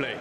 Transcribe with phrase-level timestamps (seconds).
[0.00, 0.18] Play.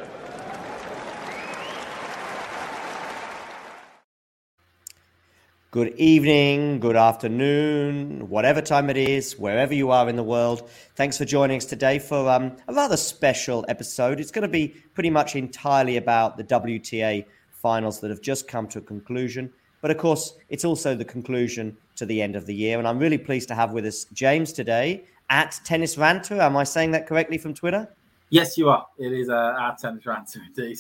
[5.72, 10.70] Good evening, good afternoon, whatever time it is, wherever you are in the world.
[10.98, 14.20] Thanks for joining us today for um, a rather special episode.
[14.20, 18.68] It's going to be pretty much entirely about the WTA finals that have just come
[18.68, 19.50] to a conclusion.
[19.80, 22.80] But of course, it's also the conclusion to the end of the year.
[22.80, 26.42] And I'm really pleased to have with us James today at Tennis Ranter.
[26.42, 27.88] Am I saying that correctly from Twitter?
[28.30, 28.86] Yes, you are.
[28.98, 30.80] It is uh, at Tennis answer indeed.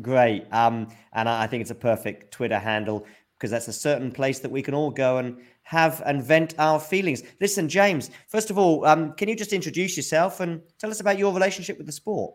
[0.00, 0.52] Great.
[0.52, 3.06] Um, and I think it's a perfect Twitter handle
[3.36, 6.78] because that's a certain place that we can all go and have and vent our
[6.78, 7.22] feelings.
[7.40, 11.18] Listen, James, first of all, um, can you just introduce yourself and tell us about
[11.18, 12.34] your relationship with the sport?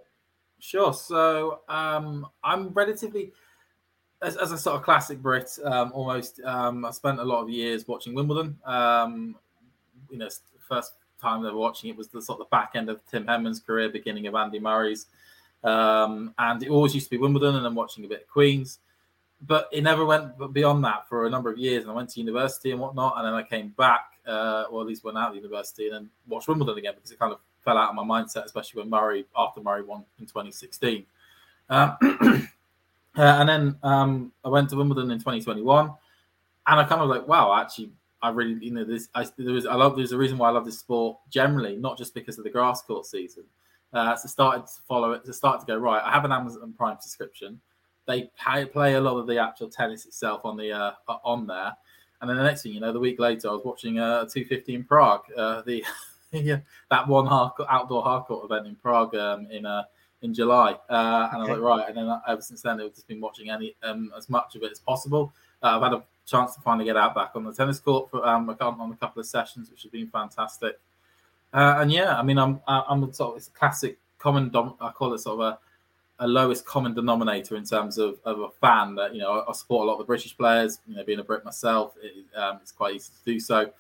[0.59, 0.93] Sure.
[0.93, 3.31] So um, I'm relatively,
[4.21, 6.41] as, as, a sort of classic Brit, um, almost.
[6.43, 8.57] Um, I spent a lot of years watching Wimbledon.
[8.65, 9.35] Um,
[10.09, 10.29] you know,
[10.67, 13.25] first time they were watching it was the sort of the back end of Tim
[13.25, 15.07] Henman's career, beginning of Andy Murray's,
[15.63, 18.79] um, and it always used to be Wimbledon, and then watching a bit of Queens
[19.41, 21.83] but it never went beyond that for a number of years.
[21.83, 24.87] And I went to university and whatnot, and then I came back, uh, or at
[24.87, 27.77] least went out of university and then watched Wimbledon again because it kind of fell
[27.77, 31.05] out of my mindset, especially when Murray after Murray won in 2016.
[31.69, 32.47] Um, uh,
[33.15, 37.55] and then um, I went to Wimbledon in 2021, and I kind of like, wow,
[37.59, 37.91] actually,
[38.21, 39.09] I really, you know, this.
[39.13, 39.95] I there was, I love.
[39.95, 42.81] There's a reason why I love this sport generally, not just because of the grass
[42.81, 43.43] court season.
[43.93, 45.25] Uh, so started to follow it.
[45.25, 46.01] So started to go right.
[46.03, 47.59] I have an Amazon Prime subscription
[48.07, 50.91] they pay, play a lot of the actual tennis itself on the uh,
[51.23, 51.73] on there.
[52.19, 54.73] And then the next thing you know, the week later, I was watching uh, 250
[54.73, 55.83] in Prague, uh, the
[56.31, 59.83] yeah, that one hard, outdoor hardcourt event in Prague um, in uh,
[60.23, 60.71] in July.
[60.89, 61.35] Uh, and okay.
[61.35, 61.87] I was like, right.
[61.89, 64.63] And then uh, ever since then, I've just been watching any um, as much of
[64.63, 65.31] it as possible.
[65.61, 68.25] Uh, I've had a chance to finally get out back on the tennis court for
[68.27, 70.79] um, on a couple of sessions, which have been fantastic.
[71.53, 74.49] Uh, and yeah, I mean, I'm I'm sort of it's a classic common.
[74.49, 75.59] Dom- I call it sort of a
[76.19, 79.83] a lowest common denominator in terms of, of a fan that you know I support
[79.83, 80.79] a lot of the British players.
[80.87, 83.71] You know, being a Brit myself, it, um, it's quite easy to do so.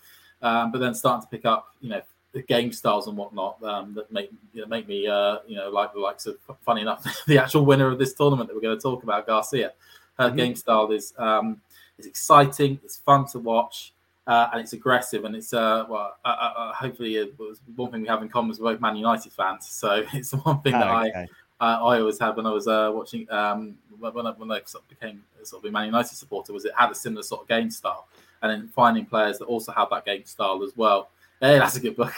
[0.41, 2.01] Um, but then starting to pick up, you know,
[2.33, 5.69] the game styles and whatnot um, that make you know, make me uh, you know
[5.69, 8.77] like the likes of funny enough the actual winner of this tournament that we're going
[8.77, 9.73] to talk about, Garcia.
[10.19, 10.35] Her mm-hmm.
[10.35, 11.61] game style is um,
[11.97, 12.79] is exciting.
[12.83, 13.93] It's fun to watch.
[14.25, 17.89] Uh, and it's aggressive, and it's uh, well, uh, uh, uh hopefully, it was one
[17.91, 19.65] thing we have in common is both Man United fans.
[19.71, 21.19] So it's the one thing that okay.
[21.21, 21.27] I
[21.59, 24.83] uh, I always had when I was uh, watching um, when I, when I sort
[24.83, 27.47] of became sort of a Man United supporter was it had a similar sort of
[27.47, 28.07] game style,
[28.41, 31.09] and then finding players that also have that game style as well.
[31.39, 32.13] Hey, that's a good book.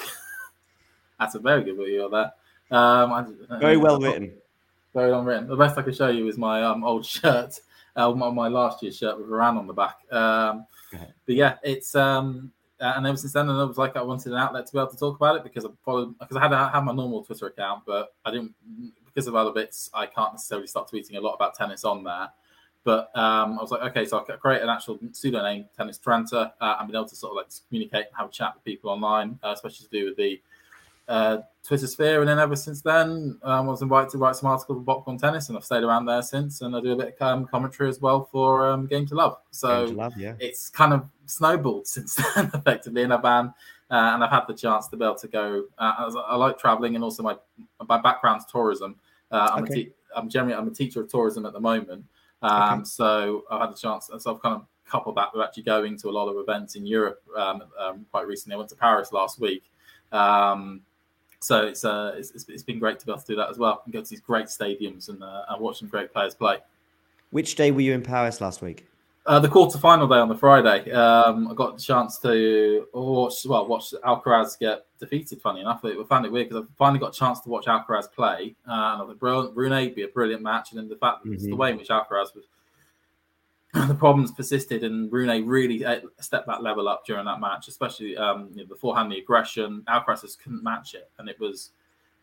[1.20, 2.34] that's a very good book you're there.
[2.72, 3.26] Um, I,
[3.60, 4.34] very well written.
[4.94, 5.48] Very well written.
[5.48, 7.60] The best I can show you is my um, old shirt,
[7.96, 9.98] uh, my, my, last year's shirt with Varane on the back.
[10.12, 10.66] Um,
[11.26, 14.32] but yeah, it's um, uh, and ever since then, and I was like, I wanted
[14.32, 16.54] an outlet to be able to talk about it because I followed because I had
[16.54, 18.54] I had my normal Twitter account, but I didn't
[19.06, 19.90] because of other bits.
[19.94, 22.30] I can't necessarily start tweeting a lot about tennis on there.
[22.86, 26.78] But um, I was like, okay, so I'll create an actual pseudonym, Tennis Tranter, uh,
[26.80, 29.38] and be able to sort of like communicate and have a chat with people online,
[29.44, 30.42] uh, especially to do with the
[31.10, 34.50] uh, Twitter sphere, and then ever since then, um, I was invited to write some
[34.50, 36.62] articles on popcorn tennis, and I've stayed around there since.
[36.62, 39.38] And I do a bit of um, commentary as well for um, Game to Love.
[39.52, 40.36] So to Love, yeah.
[40.40, 43.04] it's kind of snowballed since then, effectively.
[43.04, 43.54] And I've um,
[43.92, 45.66] uh, and I've had the chance to be able to go.
[45.78, 47.36] Uh, I like traveling, and also my
[47.88, 48.96] my background's tourism.
[49.32, 49.74] Uh, I'm, Okay.
[49.74, 52.06] a te- I'm generally I'm a teacher of tourism at the moment,
[52.44, 52.84] um, Okay.
[52.86, 54.10] so I've had the chance.
[54.18, 56.86] So I've kind of coupled that with actually going to a lot of events in
[56.86, 58.54] Europe um, um, quite recently.
[58.56, 59.64] I went to Paris last week.
[60.12, 60.82] Um,
[61.40, 63.58] so it's, uh, it's it's it's been great to be able to do that as
[63.58, 66.58] well and go to these great stadiums and, uh, and watch some great players play.
[67.32, 68.86] Which day were you in Paris last week?
[69.26, 73.68] Uh, the quarterfinal day on the Friday, um, I got the chance to watch well
[73.68, 75.40] watch Alcaraz get defeated.
[75.42, 78.12] Funny enough, I found it weird because I finally got a chance to watch Alcaraz
[78.12, 80.96] play, uh, and I thought brilliant, Rune would be a brilliant match, and then the
[80.96, 81.58] fact that it's the Mhm.
[81.58, 82.46] way in which Alcaraz was
[83.74, 88.18] the problems persisted, and Rune really uh, stepped that level up during that match, especially
[88.18, 89.84] um, you know, beforehand the aggression.
[89.88, 91.72] Alcaraz couldn't match it, and it was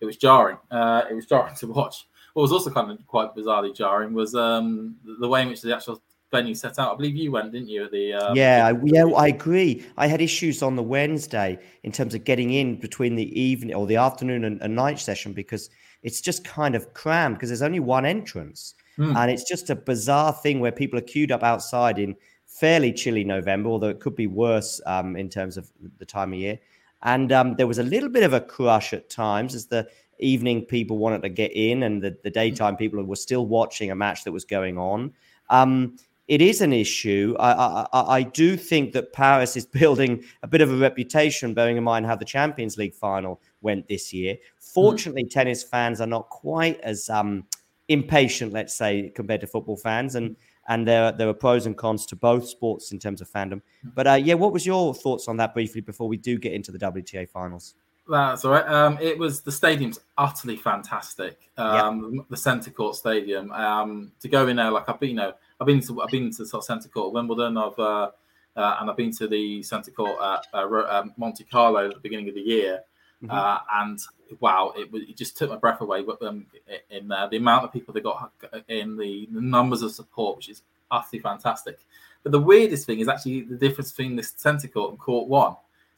[0.01, 0.59] it was jarring.
[0.71, 2.09] Uh, it was jarring to watch.
[2.35, 5.75] What was also kind of quite bizarrely jarring was um, the- way in which the
[5.75, 6.03] actual
[6.33, 6.93] venue set out.
[6.93, 7.89] I believe you went, didn't you?
[7.89, 9.87] The um, yeah, I, yeah, I agree.
[9.97, 13.87] I had issues on the Wednesday in terms of getting in between the evening or
[13.87, 15.71] the afternoon and, and night session because
[16.03, 18.75] it's just kind of crammed because there's only one entrance.
[18.97, 19.17] Hmm.
[19.17, 22.17] And it's just a bizarre thing where people are queued up outside in
[22.47, 26.39] fairly chilly November, although it could be worse um, in terms of the time of
[26.39, 26.59] year.
[27.03, 29.89] And um, there was a little bit of a crush at times as the
[30.19, 33.95] evening people wanted to get in and the, the daytime people were still watching a
[33.95, 35.13] match that was going on.
[35.51, 35.97] Um,
[36.27, 37.37] it is an issue.
[37.39, 41.55] I, I, I I do think that Paris is building a bit of a reputation,
[41.55, 44.37] bearing in mind how the Champions League final went this year.
[44.59, 47.45] Fortunately, tennis fans are not quite as um,
[47.89, 50.37] impatient, let's say, compared to football fans, and
[50.69, 53.63] and there there are pros and cons to both sports in terms of fandom.
[53.95, 56.73] But uh, yeah, what was your thoughts on that briefly before we do get into
[56.73, 57.75] the WTA finals?
[58.09, 58.67] That's all right.
[58.69, 61.51] Um, it was the stadium's utterly fantastic.
[61.57, 63.51] Um, The centre court stadium.
[63.51, 66.31] Um, to go in there, like I've been, you know, I've been to, I've been
[66.31, 67.57] to sort of centre court Wimbledon.
[67.57, 68.11] I've uh,
[68.57, 72.01] uh, and I've been to the centre court at uh, um, Monte Carlo at the
[72.01, 72.81] beginning of the year.
[73.23, 73.33] Mhm.
[73.33, 73.99] Uh, and
[74.41, 76.03] wow, it, it just took my breath away.
[76.03, 76.47] But um,
[76.91, 78.33] in there, the amount of people they got
[78.69, 81.79] in the, the numbers of support, which is utterly fantastic.
[82.23, 85.57] But the weirdest thing is actually the difference between this centre court and court one,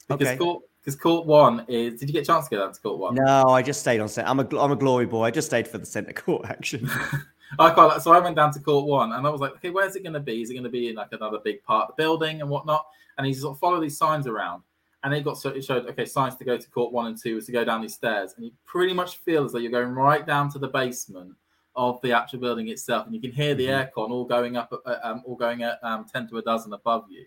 [0.09, 0.37] because Okay.
[0.37, 1.99] court because court one is.
[1.99, 3.15] Did you get a chance to go down to court one?
[3.15, 4.29] No, I just stayed on set.
[4.29, 5.25] I'm a I'm a glory boy.
[5.25, 6.88] I just stayed for the centre court action.
[7.59, 9.70] I quite like, so I went down to court one and I was like, okay,
[9.70, 10.43] where's it going to be?
[10.43, 12.87] Is it going to be in like another big part of the building and whatnot?
[13.17, 14.62] And he sort of followed these signs around
[15.04, 17.38] and it got so it showed okay, signs to go to court one and two
[17.38, 18.34] is to go down these stairs.
[18.36, 21.34] And you pretty much feel as though you're going right down to the basement
[21.76, 24.96] of the actual building itself, and you can hear the aircon all going up, uh,
[25.02, 27.24] um, all going at um, ten to a dozen above you.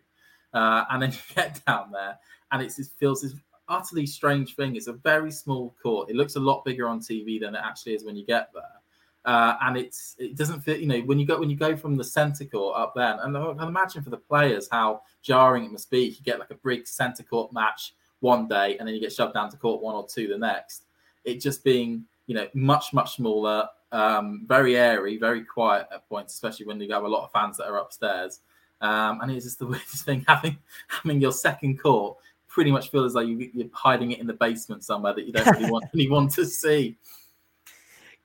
[0.53, 2.18] Uh, and then you get down there,
[2.51, 3.33] and it's, it feels this
[3.69, 4.75] utterly strange thing.
[4.75, 6.09] It's a very small court.
[6.09, 8.81] It looks a lot bigger on TV than it actually is when you get there.
[9.23, 10.79] Uh, and it's it doesn't fit.
[10.79, 13.38] You know, when you go when you go from the centre court up there, and
[13.38, 16.06] I can imagine for the players how jarring it must be.
[16.06, 19.35] You get like a big centre court match one day, and then you get shoved
[19.35, 20.85] down to court one or two the next.
[21.23, 26.33] It just being you know much much smaller, um, very airy, very quiet at points,
[26.33, 28.39] especially when you have a lot of fans that are upstairs.
[28.81, 30.57] Um, and it's just the weirdest thing having
[30.88, 32.18] having your second court
[32.51, 35.31] pretty much feel as though you, you're hiding it in the basement somewhere that you
[35.31, 36.97] don't really want anyone to see.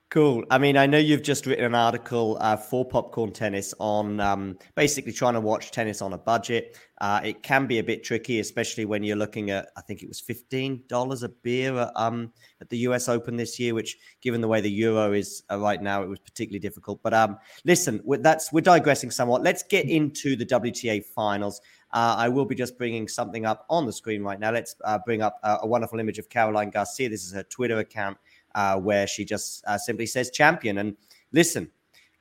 [0.08, 0.44] Cool.
[0.52, 4.56] I mean, I know you've just written an article uh, for Popcorn Tennis on um,
[4.76, 6.78] basically trying to watch tennis on a budget.
[7.00, 10.08] Uh, it can be a bit tricky, especially when you're looking at, I think it
[10.08, 14.46] was $15 a beer at, um, at the US Open this year, which, given the
[14.46, 17.02] way the euro is uh, right now, it was particularly difficult.
[17.02, 19.42] But um, listen, we're, that's, we're digressing somewhat.
[19.42, 21.60] Let's get into the WTA finals.
[21.92, 24.52] Uh, I will be just bringing something up on the screen right now.
[24.52, 27.08] Let's uh, bring up uh, a wonderful image of Caroline Garcia.
[27.08, 28.18] This is her Twitter account
[28.56, 30.78] uh, where she just uh, simply says champion.
[30.78, 30.96] And
[31.30, 31.70] listen,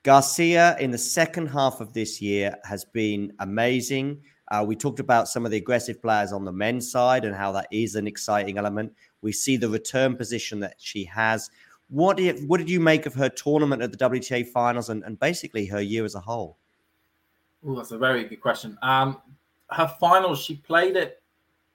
[0.03, 4.21] Garcia in the second half of this year has been amazing.
[4.51, 7.51] Uh, we talked about some of the aggressive players on the men's side and how
[7.53, 8.93] that is an exciting element.
[9.21, 11.49] We see the return position that she has.
[11.89, 15.19] What did, what did you make of her tournament at the WTA finals and, and
[15.19, 16.57] basically her year as a whole?
[17.65, 18.77] Oh, that's a very good question.
[18.83, 19.21] Um,
[19.71, 21.23] her finals, she played it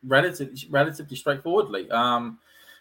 [0.07, 1.91] relatively relatively straightforwardly.
[1.91, 2.39] Um,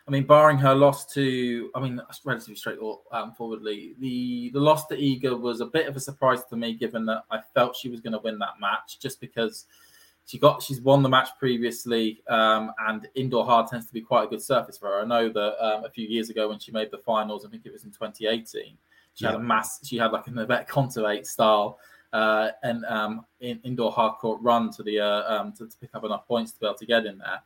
[0.10, 5.40] I mean, barring her loss to, I mean, relatively straightforwardly, the the loss to Iga
[5.40, 8.14] was a bit of a surprise to me, given that I felt she was going
[8.14, 9.66] to win that match, just because
[10.26, 14.24] she got she's won the match previously, um, and indoor hard tends to be quite
[14.24, 15.02] a good surface for her.
[15.02, 17.68] I know that um, a few years ago when she made the finals, I think
[17.68, 18.76] it was in 2018,
[19.14, 21.78] she had a mass, she had like an Yvette Conte style
[22.14, 25.94] uh, and um, in, indoor hard court run to the uh, um, to, to pick
[25.94, 27.44] up enough points to be able to get in there.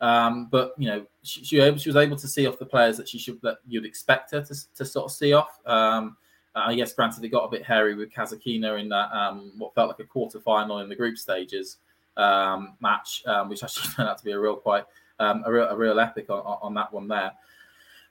[0.00, 3.08] Um, but you know, she, she, she was able to see off the players that
[3.08, 5.58] she should that you'd expect her to, to sort of see off.
[5.66, 6.16] Um,
[6.54, 9.88] uh, yes, granted, it got a bit hairy with Kasatkina in that um, what felt
[9.88, 11.78] like a quarter final in the group stages
[12.16, 14.84] um, match, um, which actually turned out to be a real quite
[15.18, 17.32] um, a real a real epic on, on that one there.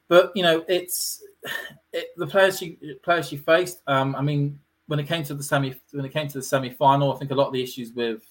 [0.07, 1.23] But you know, it's
[1.93, 3.81] it, the players she players she faced.
[3.87, 6.69] Um, I mean, when it came to the semi when it came to the semi
[6.69, 8.23] final, I think a lot of the issues with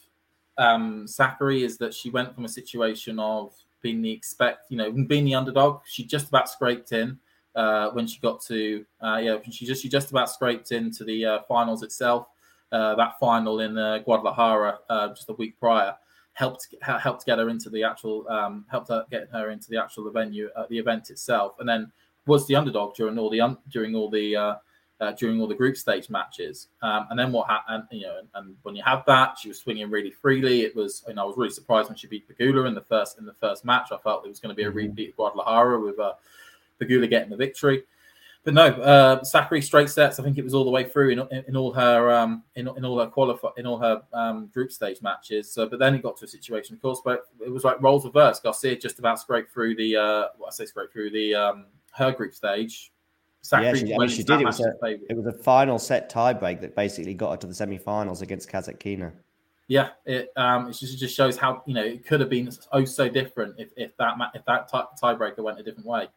[0.59, 4.91] um, Sakkari is that she went from a situation of being the expect, you know,
[4.91, 5.81] being the underdog.
[5.85, 7.19] She just about scraped in
[7.55, 11.25] uh, when she got to, uh, yeah, she just she just about scraped into the
[11.25, 12.29] uh, finals itself.
[12.73, 15.95] Uh, that final in uh, Guadalajara uh, just a week prior
[16.33, 20.11] helped helped get her into the actual um, helped her get her into the actual
[20.11, 21.93] venue, the event itself, and then
[22.27, 24.57] was the underdog during all the un- during all the
[25.01, 26.69] uh, during all the group stage matches.
[26.83, 29.59] Um, and then what happened, you know, and, and, when you have that, she was
[29.59, 30.63] swinging really freely.
[30.63, 33.19] It was, you know, I was really surprised when she beat Pegula in the first
[33.19, 33.89] in the first match.
[33.93, 34.77] I felt it was going to be a mm-hmm.
[34.77, 36.15] repeat of Guadalajara with uh,
[36.81, 37.85] Pegula getting the victory.
[38.45, 40.21] But no, uh, straight sets.
[40.21, 42.69] I think it was all the way through in, in, in all her um, in,
[42.77, 45.51] in all her qualify in all her um, group stage matches.
[45.51, 48.05] So, but then it got to a situation, of course, but it was like roles
[48.05, 48.43] reversed.
[48.43, 52.13] Garcia just about scraped through the uh, what I say scraped through the um, her
[52.13, 52.93] group stage
[53.53, 54.41] yeah, she, I mean, she did.
[54.41, 54.73] It was, a,
[55.09, 59.13] it was a final set tiebreak that basically got her to the semi-finals against Kasatkina.
[59.67, 62.51] Yeah, it um, it just, it just shows how you know it could have been
[62.73, 66.09] oh so different if, if that if that tiebreaker went a different way.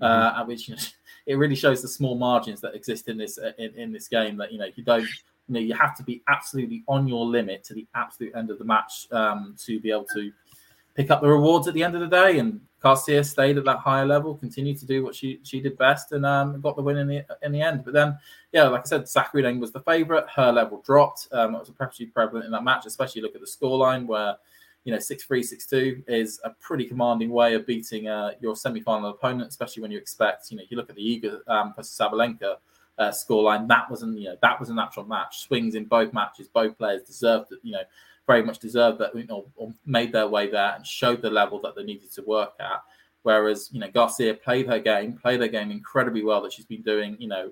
[0.00, 0.36] Uh, mm-hmm.
[0.36, 0.82] Uh, at which you know,
[1.26, 4.36] it really shows the small margins that exist in this in, in this game.
[4.36, 7.62] That you know you don't you know you have to be absolutely on your limit
[7.64, 10.32] to the absolute end of the match um, to be able to
[10.94, 12.38] pick up the rewards at the end of the day.
[12.38, 16.12] And Garcia stayed at that higher level, continued to do what she she did best,
[16.12, 17.82] and um, got the win in the in the end.
[17.84, 18.18] But then,
[18.52, 20.28] yeah, like I said, Sakkari Lane was the favourite.
[20.28, 21.26] Her level dropped.
[21.32, 24.36] Um, it was pretty prevalent in that match, especially look at the scoreline where.
[24.86, 28.54] You know, six three, six two is a pretty commanding way of beating uh, your
[28.54, 30.50] semi-final opponent, especially when you expect.
[30.50, 32.56] You know, if you look at the Iga um, versus Sabalenka
[32.98, 33.68] uh, scoreline.
[33.68, 35.40] That wasn't, you know, that was a natural match.
[35.40, 36.48] Swings in both matches.
[36.48, 37.82] Both players deserved, you know,
[38.26, 41.60] very much deserved that, you know, or made their way there and showed the level
[41.60, 42.82] that they needed to work at.
[43.22, 46.82] Whereas, you know, Garcia played her game, played her game incredibly well that she's been
[46.82, 47.50] doing, you know,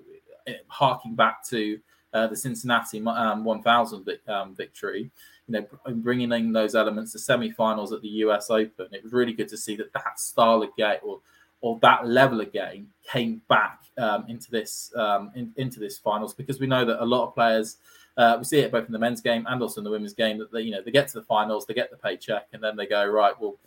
[0.67, 1.79] harking back to
[2.13, 5.09] uh, the Cincinnati um, 1000 um, victory,
[5.47, 5.65] you know,
[5.95, 8.87] bringing in those elements, the semi-finals at the US Open.
[8.91, 11.21] It was really good to see that that style of game or
[11.61, 16.33] or that level of game came back um, into this um, in, into this finals
[16.33, 17.77] because we know that a lot of players
[18.17, 20.37] uh, we see it both in the men's game and also in the women's game
[20.37, 22.75] that they, you know they get to the finals, they get the paycheck, and then
[22.75, 23.33] they go right.
[23.39, 23.57] We'll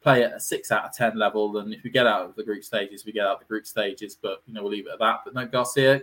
[0.00, 2.44] play at a six out of ten level, and if we get out of the
[2.44, 4.16] group stages, we get out of the group stages.
[4.20, 5.20] But you know we'll leave it at that.
[5.24, 6.02] But no, Garcia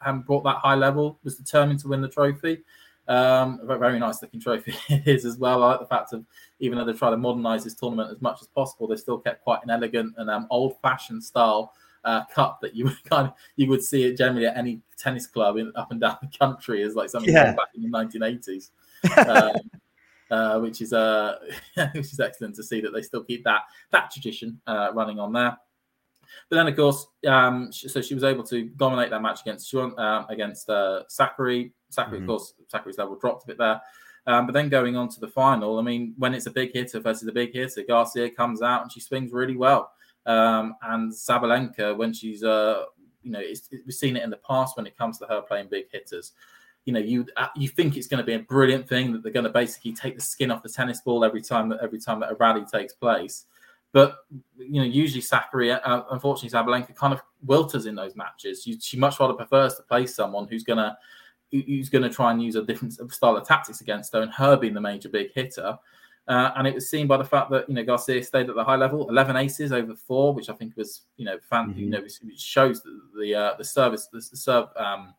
[0.00, 2.62] hadn't brought that high level, was determined to win the trophy.
[3.08, 5.62] Um, a very nice looking trophy it is as well.
[5.62, 6.24] I like the fact of
[6.58, 9.44] even though they try to modernise this tournament as much as possible, they still kept
[9.44, 11.72] quite an elegant and um, old fashioned style
[12.06, 15.26] uh, cup that you would kind of you would see it generally at any tennis
[15.26, 17.52] club in, up and down the country as like something yeah.
[17.52, 18.70] back in the 1980s.
[19.28, 19.70] um,
[20.30, 21.38] uh, which is uh,
[21.94, 25.32] which is excellent to see that they still keep that that tradition uh, running on
[25.32, 25.56] there.
[26.50, 30.26] But then, of course, um, so she was able to dominate that match against um,
[30.28, 31.72] against uh, Sakkari.
[31.92, 32.22] Sakkari, mm-hmm.
[32.22, 33.80] of course, Sakkari's level dropped a bit there.
[34.26, 36.98] Um, but then going on to the final, I mean, when it's a big hitter
[36.98, 39.92] versus a big hitter, Garcia comes out and she swings really well.
[40.26, 42.84] Um, and Sabalenka, when she's, uh,
[43.22, 45.86] you know, we've seen it in the past when it comes to her playing big
[45.90, 46.32] hitters.
[46.84, 49.32] You know, you uh, you think it's going to be a brilliant thing that they're
[49.32, 52.20] going to basically take the skin off the tennis ball every time that every time
[52.20, 53.46] that a rally takes place.
[53.92, 54.18] But
[54.56, 58.62] you know, usually Sakkari, uh, unfortunately, Sabalenka kind of wilters in those matches.
[58.62, 60.96] She, she much rather prefers to play someone who's to
[61.50, 64.56] who's going to try and use a different style of tactics against her, and her
[64.56, 65.78] being the major big hitter.
[66.28, 68.64] Uh, and it was seen by the fact that you know Garcia stayed at the
[68.64, 71.78] high level, eleven aces over four, which I think was you know fan, mm-hmm.
[71.78, 75.14] you know it shows the the, uh, the service the, the serve um,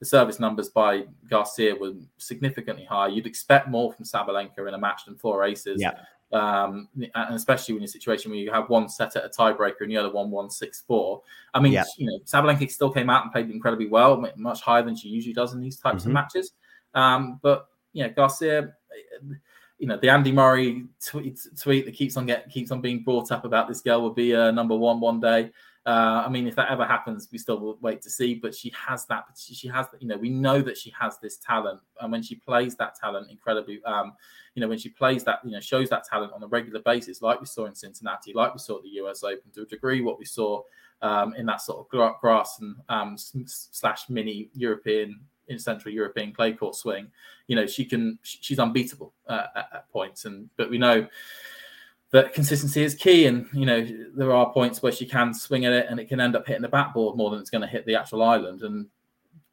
[0.00, 3.08] the service numbers by Garcia were significantly higher.
[3.08, 5.80] You'd expect more from Sabalenka in a match than four aces.
[5.80, 5.94] Yeah.
[6.30, 9.28] Um, and especially when you're in a situation where you have one set at a
[9.28, 11.22] tiebreaker and the other one one six four.
[11.54, 11.84] I mean, yeah.
[11.96, 15.34] you know, Sabalenka still came out and played incredibly well, much higher than she usually
[15.34, 16.10] does in these types mm-hmm.
[16.10, 16.52] of matches.
[16.94, 18.74] Um, but you know, Garcia
[19.78, 23.30] you know the Andy Murray tweet, tweet that keeps on get keeps on being brought
[23.30, 25.50] up about this girl will be uh, number one one day.
[25.86, 28.34] Uh, I mean, if that ever happens, we still will wait to see.
[28.34, 29.24] But she has that.
[29.38, 32.76] She, has, you know, we know that she has this talent, and when she plays
[32.76, 34.12] that talent incredibly, um,
[34.54, 37.22] you know, when she plays that, you know, shows that talent on a regular basis,
[37.22, 39.22] like we saw in Cincinnati, like we saw at the U.S.
[39.22, 40.62] Open, to a degree, what we saw
[41.00, 46.52] um, in that sort of grass and um, slash mini European in Central European clay
[46.52, 47.08] court swing,
[47.46, 50.24] you know, she can she's unbeatable uh, at, at, points.
[50.24, 51.06] And but we know
[52.10, 53.26] that consistency is key.
[53.26, 56.20] And you know, there are points where she can swing at it, and it can
[56.20, 58.62] end up hitting the backboard more than it's going to hit the actual island.
[58.62, 58.86] And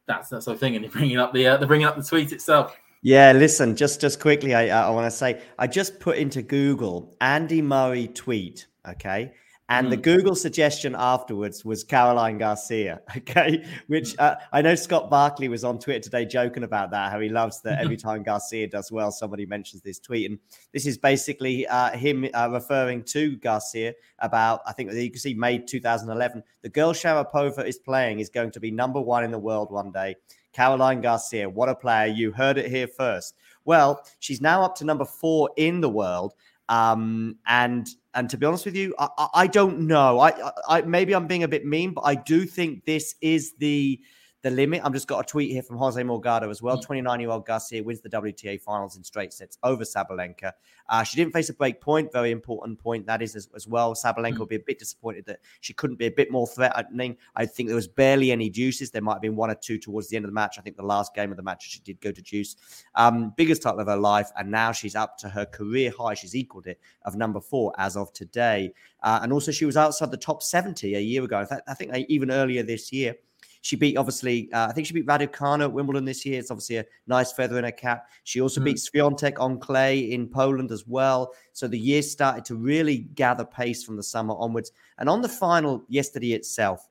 [0.06, 0.74] that's that's the thing.
[0.76, 2.76] And you're bringing up the uh, they're bringing up the tweet itself.
[3.02, 7.14] Yeah, listen, just just quickly, I I want to say I just put into Google
[7.20, 8.66] Andy Murray tweet.
[8.88, 9.32] Okay,
[9.68, 9.90] and mm.
[9.90, 13.64] the Google suggestion afterwards was Caroline Garcia, okay?
[13.88, 17.28] Which uh, I know Scott Barkley was on Twitter today joking about that, how he
[17.28, 20.30] loves that every time Garcia does well, somebody mentions this tweet.
[20.30, 20.38] And
[20.72, 25.34] this is basically uh, him uh, referring to Garcia about, I think you can see
[25.34, 26.42] May 2011.
[26.62, 29.90] The girl Sharapova is playing is going to be number one in the world one
[29.90, 30.14] day.
[30.52, 32.06] Caroline Garcia, what a player.
[32.06, 33.34] You heard it here first.
[33.66, 36.32] Well, she's now up to number four in the world.
[36.68, 40.20] Um, and and to be honest with you, I, I, I don't know.
[40.20, 44.00] I, I maybe I'm being a bit mean, but I do think this is the
[44.46, 44.80] the limit.
[44.84, 46.80] I've just got a tweet here from Jose Morgado as well.
[46.80, 50.52] 29 year old Garcia wins the WTA finals in straight sets over Sabalenka.
[50.88, 53.94] Uh, she didn't face a break point, very important point that is as, as well.
[53.94, 54.38] Sabalenka mm.
[54.38, 57.16] will be a bit disappointed that she couldn't be a bit more threatening.
[57.34, 58.92] I think there was barely any juices.
[58.92, 60.60] There might have been one or two towards the end of the match.
[60.60, 62.54] I think the last game of the match she did go to juice.
[62.94, 66.14] Um, biggest title of her life, and now she's up to her career high.
[66.14, 68.72] She's equaled it of number four as of today.
[69.02, 71.44] Uh, and also, she was outside the top 70 a year ago.
[71.66, 73.16] I think even earlier this year.
[73.60, 76.38] She beat obviously, uh, I think she beat Raducanu at Wimbledon this year.
[76.38, 78.08] It's obviously a nice feather in her cap.
[78.24, 78.64] She also mm.
[78.64, 81.32] beat Swiatek on clay in Poland as well.
[81.52, 84.72] So the year started to really gather pace from the summer onwards.
[84.98, 86.88] And on the final yesterday itself,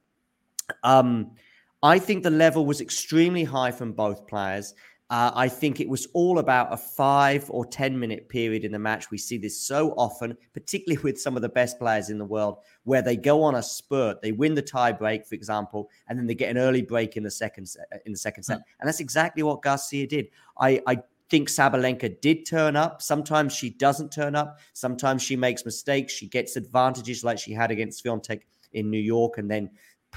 [0.84, 1.32] um,
[1.84, 4.74] I think the level was extremely high from both players.
[5.12, 8.80] Uh, I think it was all about a five or 10 minute period in the
[8.80, 9.12] match.
[9.12, 12.58] We see this so often, particularly with some of the best players in the world,
[12.86, 16.26] where they go on a spurt, they win the tie break, for example, and then
[16.26, 18.62] they get an early break in the second set, in the second set.
[18.80, 20.30] And that's exactly what Garcia did.
[20.60, 20.98] I, I
[21.30, 23.02] think Sabalenka did turn up.
[23.02, 24.60] Sometimes she doesn't turn up.
[24.74, 26.14] Sometimes she makes mistakes.
[26.14, 28.42] She gets advantages like she had against Swiatek
[28.74, 29.70] in New York and then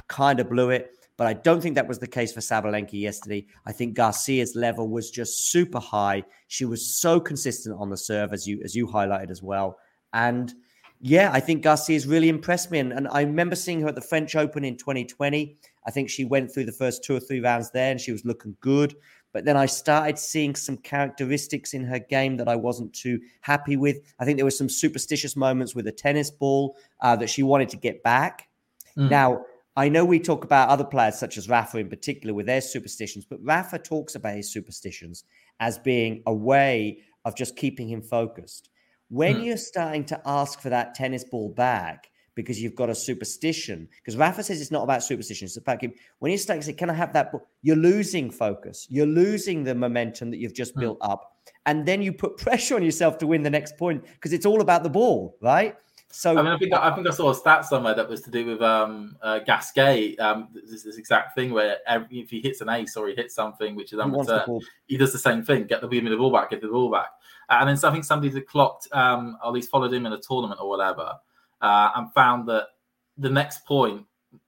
[0.06, 0.94] kind of blew it.
[1.18, 3.44] But I don't think that was the case for Sabalenka yesterday.
[3.66, 6.22] I think Garcia's level was just super high.
[6.46, 9.78] She was so consistent on the serve, as you as you highlighted as well.
[10.14, 10.54] And
[11.00, 12.78] yeah, I think Garcia's really impressed me.
[12.78, 15.56] And, and I remember seeing her at the French Open in 2020.
[15.86, 18.24] I think she went through the first two or three rounds there and she was
[18.24, 18.94] looking good.
[19.32, 23.76] But then I started seeing some characteristics in her game that I wasn't too happy
[23.76, 23.98] with.
[24.18, 27.68] I think there were some superstitious moments with a tennis ball uh, that she wanted
[27.70, 28.48] to get back.
[28.96, 29.10] Mm.
[29.10, 29.44] Now,
[29.78, 33.24] I know we talk about other players such as Rafa in particular with their superstitions,
[33.24, 35.22] but Rafa talks about his superstitions
[35.60, 38.70] as being a way of just keeping him focused.
[39.08, 39.44] When mm.
[39.44, 44.16] you're starting to ask for that tennis ball back because you've got a superstition, because
[44.16, 45.92] Rafa says it's not about superstition, it's about him.
[46.18, 47.46] When you're starting to say, Can I have that ball?
[47.62, 48.88] You're losing focus.
[48.90, 50.80] You're losing the momentum that you've just mm.
[50.80, 51.36] built up.
[51.66, 54.60] And then you put pressure on yourself to win the next point because it's all
[54.60, 55.76] about the ball, right?
[56.10, 58.30] So I mean, I think I, think I saw a stat somewhere that was to
[58.30, 60.16] do with um, uh, Gasquet.
[60.16, 63.34] Um, this, this exact thing where every, if he hits an ace or he hits
[63.34, 66.16] something which is unreturned, he, he does the same thing: get the give me the
[66.16, 67.08] ball back, get the ball back.
[67.50, 70.18] And then I think somebody that clocked, um, or at least followed him in a
[70.18, 71.14] tournament or whatever,
[71.60, 72.68] uh, and found that
[73.16, 74.04] the next point,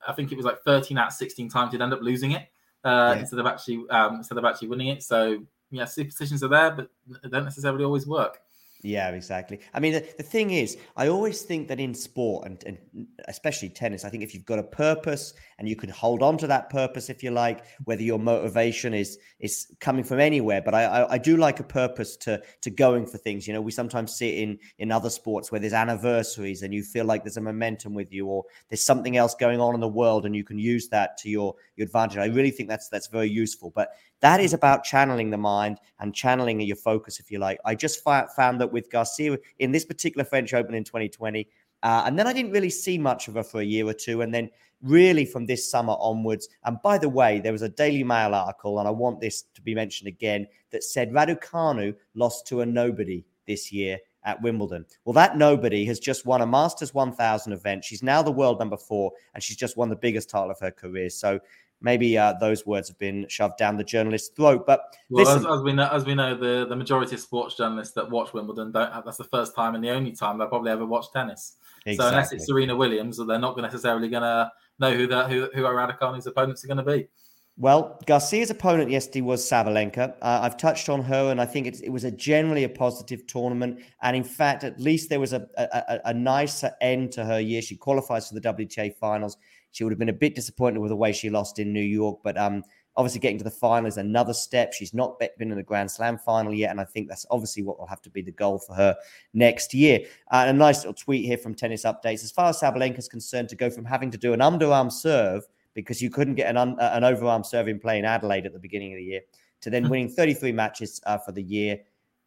[0.07, 2.49] I think it was like 13 out of 16 times, he'd end up losing it
[2.85, 3.21] uh, yeah.
[3.21, 5.03] instead of actually um, instead of actually winning it.
[5.03, 6.91] So yeah, superstitions are there, but
[7.23, 8.41] they don't necessarily always work.
[8.83, 9.61] Yeah, exactly.
[9.75, 13.69] I mean, the, the, thing is, I always think that in sport and, and especially
[13.69, 16.71] tennis, I think if you've got a purpose and you can hold on to that
[16.71, 21.13] purpose, if you like, whether your motivation is is coming from anywhere, but I, I,
[21.13, 23.47] I do like a purpose to to going for things.
[23.47, 26.83] You know, we sometimes see it in in other sports where there's anniversaries and you
[26.83, 29.89] feel like there's a momentum with you, or there's something else going on in the
[29.89, 32.17] world, and you can use that to your your advantage.
[32.17, 33.73] I really think that's that's very useful.
[33.75, 33.91] But
[34.21, 37.59] that is about channeling the mind and channeling your focus, if you like.
[37.65, 41.49] I just found that with Garcia in this particular French Open in 2020,
[41.83, 44.21] uh, and then I didn't really see much of her for a year or two.
[44.21, 44.51] And then
[44.83, 46.49] really from this summer onwards.
[46.65, 49.63] And by the way, there was a Daily Mail article, and I want this to
[49.63, 54.85] be mentioned again, that said Raducanu lost to a nobody this year at Wimbledon.
[55.05, 57.85] Well, that nobody has just won a Masters 1000 event.
[57.85, 60.71] She's now the world number four, and she's just won the biggest title of her
[60.71, 61.11] career.
[61.11, 61.41] So
[61.81, 64.67] maybe uh, those words have been shoved down the journalist's throat.
[64.67, 67.95] But well, as, as, we know, as we know, the, the majority of sports journalists
[67.95, 68.93] that watch Wimbledon don't.
[68.93, 71.57] Have, that's the first time and the only time they'll probably ever watch tennis.
[71.87, 71.97] Exactly.
[71.97, 75.63] So unless it's Serena Williams, they're not necessarily going to know who the who who
[75.63, 77.09] Raducanu's opponents are going to be.
[77.57, 80.15] Well, Garcia's opponent yesterday was Sabalenka.
[80.23, 83.81] Uh, I've touched on her, and I think it was a generally a positive tournament.
[84.01, 87.61] And in fact, at least there was a, a, a nicer end to her year.
[87.61, 89.37] She qualifies for the WTA finals.
[89.73, 92.21] She would have been a bit disappointed with the way she lost in New York,
[92.23, 92.65] but um,
[92.97, 94.73] Obviously, getting to the final is another step.
[94.73, 97.79] She's not been in the Grand Slam final yet, and I think that's obviously what
[97.79, 98.97] will have to be the goal for her
[99.33, 100.01] next year.
[100.31, 102.25] Uh, a nice little tweet here from Tennis Updates.
[102.25, 105.45] As far as Sabalenka is concerned, to go from having to do an underarm serve
[105.75, 108.53] because you couldn't get an, un- uh, an overarm serve in play in Adelaide at
[108.53, 109.21] the beginning of the year
[109.61, 111.79] to then winning 33 matches uh, for the year.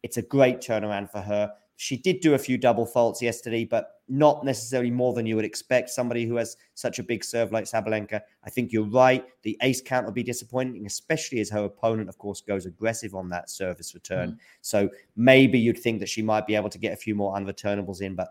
[0.02, 1.52] It's a great turnaround for her.
[1.76, 5.44] She did do a few double faults yesterday, but not necessarily more than you would
[5.44, 5.90] expect.
[5.90, 8.20] Somebody who has such a big serve like Sabalenka.
[8.44, 9.24] I think you're right.
[9.42, 13.28] The ace count will be disappointing, especially as her opponent, of course, goes aggressive on
[13.30, 14.32] that service return.
[14.32, 14.38] Mm.
[14.60, 18.00] So maybe you'd think that she might be able to get a few more unreturnables
[18.00, 18.28] in, but.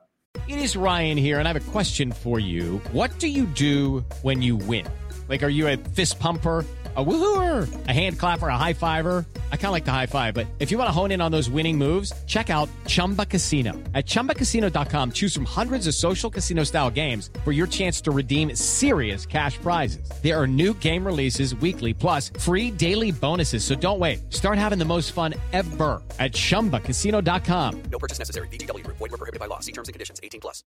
[0.48, 2.82] It is Ryan here, and I have a question for you.
[2.92, 4.88] What do you do when you win?
[5.30, 6.66] Like, are you a fist pumper?
[6.96, 9.26] A woohooer, a hand clapper, a high fiver.
[9.52, 11.32] I kind of like the high five, but if you want to hone in on
[11.32, 13.72] those winning moves, check out Chumba Casino.
[13.96, 18.56] At ChumbaCasino.com, choose from hundreds of social casino style games for your chance to redeem
[18.56, 20.08] serious cash prizes.
[20.22, 23.64] There are new game releases weekly, plus free daily bonuses.
[23.64, 24.32] So don't wait.
[24.32, 27.84] Start having the most fun ever at ChumbaCasino.com.
[27.92, 28.48] No purchase necessary.
[28.50, 28.86] VGW.
[28.86, 29.62] Void were prohibited by law.
[29.62, 30.20] See terms and conditions.
[30.22, 30.64] 18 plus.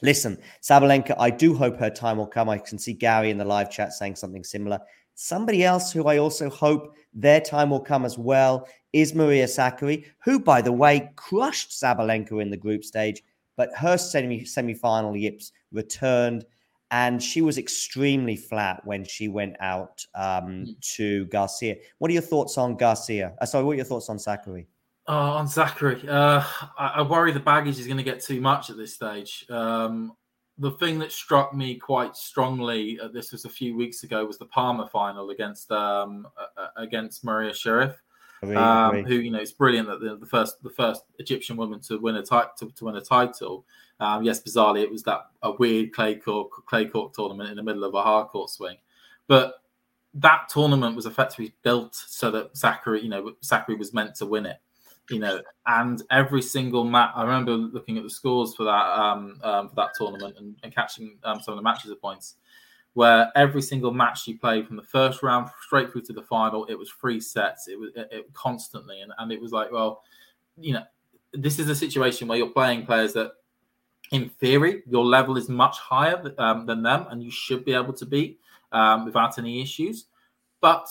[0.00, 2.48] Listen, Sabalenka, I do hope her time will come.
[2.48, 4.78] I can see Gary in the live chat saying something similar.
[5.20, 10.04] Somebody else who I also hope their time will come as well is Maria Sakkari,
[10.22, 13.24] who, by the way, crushed Sabalenka in the group stage,
[13.56, 16.44] but her semi semi-final yips returned,
[16.92, 20.80] and she was extremely flat when she went out um, mm.
[20.94, 21.74] to Garcia.
[21.98, 23.34] What are your thoughts on Garcia?
[23.40, 24.66] Uh, sorry, what are your thoughts on Sakkari?
[25.08, 26.44] Oh, on Sakkari, uh,
[26.78, 29.46] I, I, worry the baggage is going to get too much at this stage.
[29.50, 30.12] Um,
[30.58, 34.38] the thing that struck me quite strongly, uh, this was a few weeks ago, was
[34.38, 37.94] the Parma final against um, uh, against Mayar Sherif,
[38.56, 41.98] um, who you know it's brilliant that the, the, first the first Egyptian woman to
[41.98, 43.64] win a title to, to, win a title.
[44.00, 47.62] Um, yes, bizarrely, it was that a weird clay court clay court tournament in the
[47.62, 48.76] middle of a hard court swing,
[49.28, 49.62] but
[50.14, 54.46] that tournament was effectively built so that Sakkari, you know, Sakkari was meant to win
[54.46, 54.56] it
[55.10, 57.12] you know, and every single match.
[57.14, 60.74] I remember looking at the scores for that um, um, for that tournament and, and
[60.74, 62.36] catching um, some of the matches of points,
[62.94, 66.64] where every single match you played from the first round straight through to the final,
[66.66, 67.68] it was three sets.
[67.68, 70.02] It was it, it constantly, and, and it was like, well,
[70.56, 70.84] you know,
[71.32, 73.32] this is a situation where you're playing players that,
[74.10, 77.92] in theory, your level is much higher um, than them, and you should be able
[77.92, 78.40] to beat
[78.72, 80.06] um, without any issues,
[80.60, 80.88] but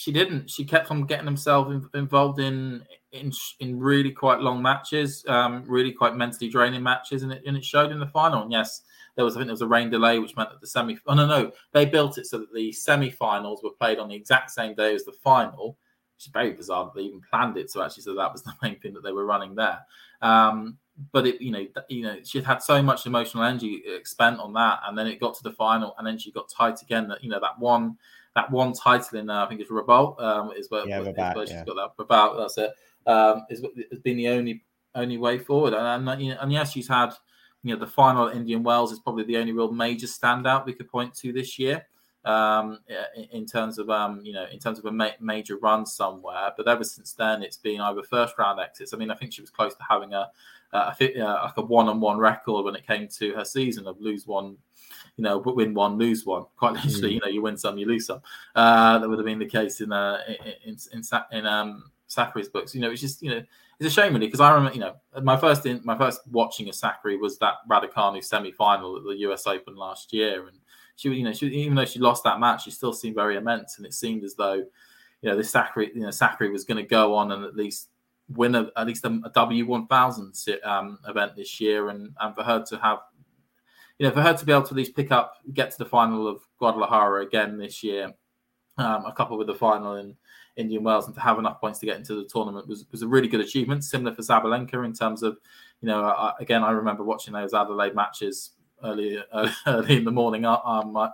[0.00, 0.48] she didn't.
[0.48, 2.82] She kept on getting herself involved in
[3.12, 7.54] in in really quite long matches, um, really quite mentally draining matches, and it and
[7.54, 8.40] it showed in the final.
[8.40, 8.80] And yes,
[9.14, 10.96] there was I think there was a rain delay, which meant that the semi.
[11.06, 14.52] Oh no, no, they built it so that the semi-finals were played on the exact
[14.52, 15.76] same day as the final.
[16.16, 17.70] Which is very bizarre that they even planned it.
[17.70, 19.80] So actually, so that was the main thing that they were running there.
[20.22, 20.78] Um,
[21.12, 24.80] but it, you know, you know, she had so much emotional energy spent on that,
[24.86, 27.06] and then it got to the final, and then she got tight again.
[27.08, 27.98] That you know, that one,
[28.36, 31.46] that one title in, uh, I think it's Rabault, um, is where, yeah, Rabat, where
[31.46, 31.64] she's yeah.
[31.64, 32.38] got that Rabault.
[32.38, 32.72] That's it
[33.06, 34.62] um, is has been the only
[34.94, 35.74] only way forward.
[35.74, 37.10] And, and, and yes, she's had
[37.62, 40.72] you know the final at Indian Wells is probably the only real major standout we
[40.72, 41.86] could point to this year
[42.24, 42.78] um,
[43.16, 46.52] in, in, terms of um, you know in terms of a ma- major run somewhere.
[46.56, 48.92] But ever since then, it's been either first round exits.
[48.92, 50.30] I mean, I think she was close to having a,
[50.72, 53.86] a, a uh, like a one on one record when it came to her season
[53.86, 54.56] of lose one.
[55.16, 56.44] You know, win one, lose one.
[56.56, 57.14] Quite literally, mm.
[57.14, 58.20] you know, you win some, you lose some.
[58.54, 60.18] Uh, that would have been the case in uh,
[60.64, 62.74] in in, in, in um, Sakkari's books.
[62.74, 63.42] You know, it's just you know
[63.78, 66.68] it's a shame really because I remember you know my first in, my first watching
[66.68, 69.46] of Sakkari was that Raducanu semi final at the U.S.
[69.46, 70.58] Open last year, and
[70.96, 73.78] she you know she, even though she lost that match, she still seemed very immense,
[73.78, 76.88] and it seemed as though you know this Sakkari you know Sakkari was going to
[76.88, 77.88] go on and at least
[78.28, 82.62] win a, at least a, a W1000 um, event this year, and and for her
[82.66, 82.98] to have
[84.00, 85.84] you know for her to be able to at least pick up get to the
[85.84, 88.14] final of Guadalajara again this year,
[88.78, 90.16] um, a couple with the final in
[90.56, 93.06] Indian Wells and to have enough points to get into the tournament was, was a
[93.06, 93.84] really good achievement.
[93.84, 95.36] Similar for Sabalenka in terms of,
[95.82, 99.22] you know, I, again, I remember watching those Adelaide matches early
[99.66, 100.62] early in the morning our,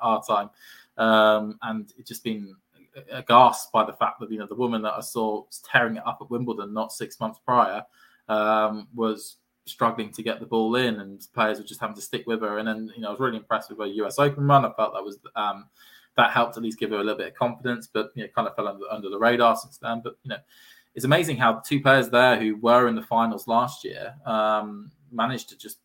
[0.00, 0.50] our time,
[0.96, 2.54] um, and it just been
[3.10, 6.18] aghast by the fact that you know the woman that I saw tearing it up
[6.20, 7.82] at Wimbledon not six months prior
[8.28, 12.26] um, was struggling to get the ball in, and players were just having to stick
[12.26, 12.58] with her.
[12.58, 14.64] And then you know I was really impressed with her US Open run.
[14.64, 15.66] I felt that was um,
[16.16, 18.48] that helped at least give her a little bit of confidence, but you know, kind
[18.48, 20.00] of fell under, under the radar since then.
[20.02, 20.38] But you know,
[20.94, 25.50] it's amazing how two players there who were in the finals last year um, managed
[25.50, 25.78] to just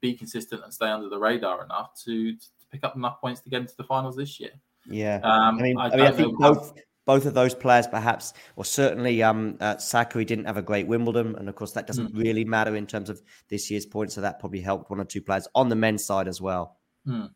[0.00, 3.48] be consistent and stay under the radar enough to, to pick up enough points to
[3.48, 4.50] get into the finals this year.
[4.88, 6.74] Yeah, um, I mean, I, I, mean, I think both
[7.06, 9.76] both of those players, perhaps, or certainly um, uh,
[10.14, 12.22] didn't have a great Wimbledon, and of course that doesn't mm.
[12.22, 14.14] really matter in terms of this year's points.
[14.14, 16.76] So that probably helped one or two players on the men's side as well.
[17.06, 17.30] Mm.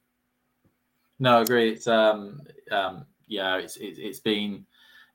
[1.21, 1.71] No, I agree.
[1.71, 4.67] It's um, um, yeah, it's it, has been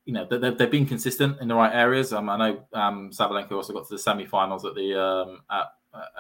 [0.06, 2.14] you know they've, they've been consistent in the right areas.
[2.14, 5.68] Um, I know um, Sabalenka also got to the semi-finals at the um, at,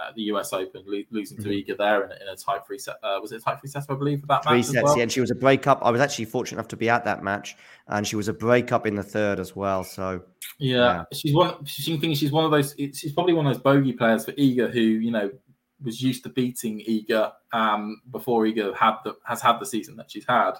[0.07, 1.65] at the US Open, lo- losing to Mhm.
[1.67, 2.95] Iga there in, a- in a tight free set.
[3.03, 4.97] Uh, was it a tight free set, I believe, for that Three match sets, well?
[4.97, 5.79] yeah, and she was a breakup.
[5.83, 7.55] I was actually fortunate enough to be at that match,
[7.87, 9.83] and she was a breakup in the third as well.
[9.83, 10.23] So
[10.59, 11.65] Yeah, she's one.
[11.65, 12.73] She thinks she's one of those.
[12.77, 15.31] She's probably one of those bogey players for Iga, who you know
[15.83, 20.09] was used to beating Iga um, before Iga had the has had the season that
[20.09, 20.53] she's had,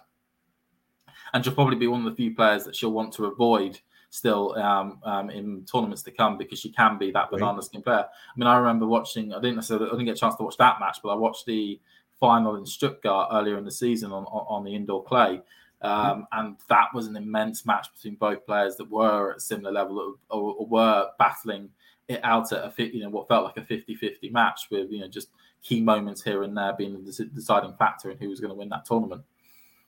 [1.34, 3.80] and she'll probably be one of the few players that she'll want to avoid
[4.16, 8.06] still um, um, in tournaments to come because she can be that banana skin player.
[8.06, 9.34] I mean, I remember watching.
[9.34, 9.88] I didn't necessarily.
[9.88, 11.80] I didn't get a chance to watch that match, but I watched the
[12.20, 15.42] final in Stuttgart earlier in the season on on, on the indoor clay.
[15.82, 19.72] Um, and that was an immense match between both players that were at a similar
[19.72, 21.70] level or, or were battling
[22.08, 25.08] it out at a you know what felt like a 50-50 match with you know
[25.08, 25.30] just
[25.62, 28.70] key moments here and there being the deciding factor in who was going to win
[28.70, 29.22] that tournament.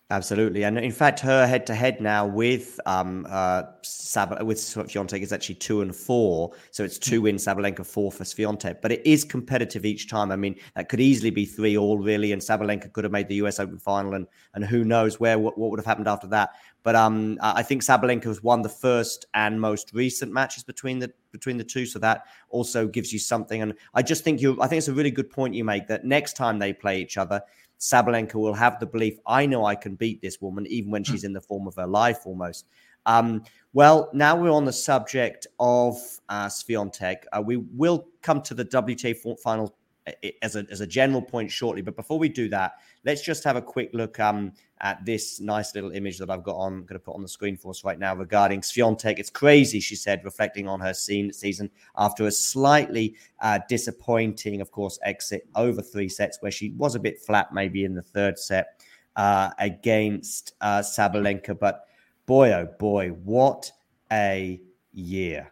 [0.10, 5.56] Absolutely, and in fact, her head-to-head now with um uh Sab- with Swiatek is actually
[5.56, 8.82] two and four, so it's two wins Sabalenka, four for Swiatek.
[8.82, 10.32] But it is competitive each time.
[10.32, 13.36] I mean, that could easily be three all really, and Sabalenka could have made the
[13.36, 13.60] U.S.
[13.60, 16.52] Open final, and and who knows where what, what would have happened after that.
[16.84, 21.12] But um, I think Sabalenka has won the first and most recent matches between the
[21.34, 23.62] between the two, so that also gives you something.
[23.62, 26.06] And I just think you, I think it's a really good point you make that
[26.06, 27.42] next time they play each other.
[27.80, 31.24] Sabalenka will have the belief, I know I can beat this woman, even when she's
[31.24, 32.66] in the form of her life almost.
[33.06, 35.96] Um, well, now we're on the subject of
[36.30, 37.18] uh, Swiatek.
[37.32, 39.76] Uh, we will come to the WTA for- final i- i-
[40.42, 41.82] as a, as a general point shortly.
[41.82, 42.74] But before we do that,
[43.06, 46.56] let's just have a quick look um, at this nice little image that I've got
[46.56, 49.20] on, going to put on the screen for us right now regarding Swiatek.
[49.20, 54.72] It's crazy, she said, reflecting on her scene, season after a slightly uh, disappointing, of
[54.72, 58.38] course, exit over three sets where she was a bit flat maybe in the third
[58.38, 58.82] set
[59.16, 61.58] uh, against uh, Sabalenka.
[61.60, 61.86] But
[62.26, 63.72] boy, oh boy, what
[64.12, 64.62] a
[64.94, 65.52] year.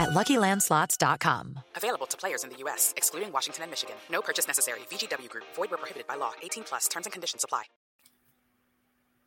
[0.00, 1.60] at luckylandslots.com.
[1.76, 3.94] Available to players in the U.S., excluding Washington and Michigan.
[4.10, 4.80] No purchase necessary.
[4.90, 6.32] VGW Group, void where prohibited by law.
[6.42, 7.64] 18 plus terms and conditions apply.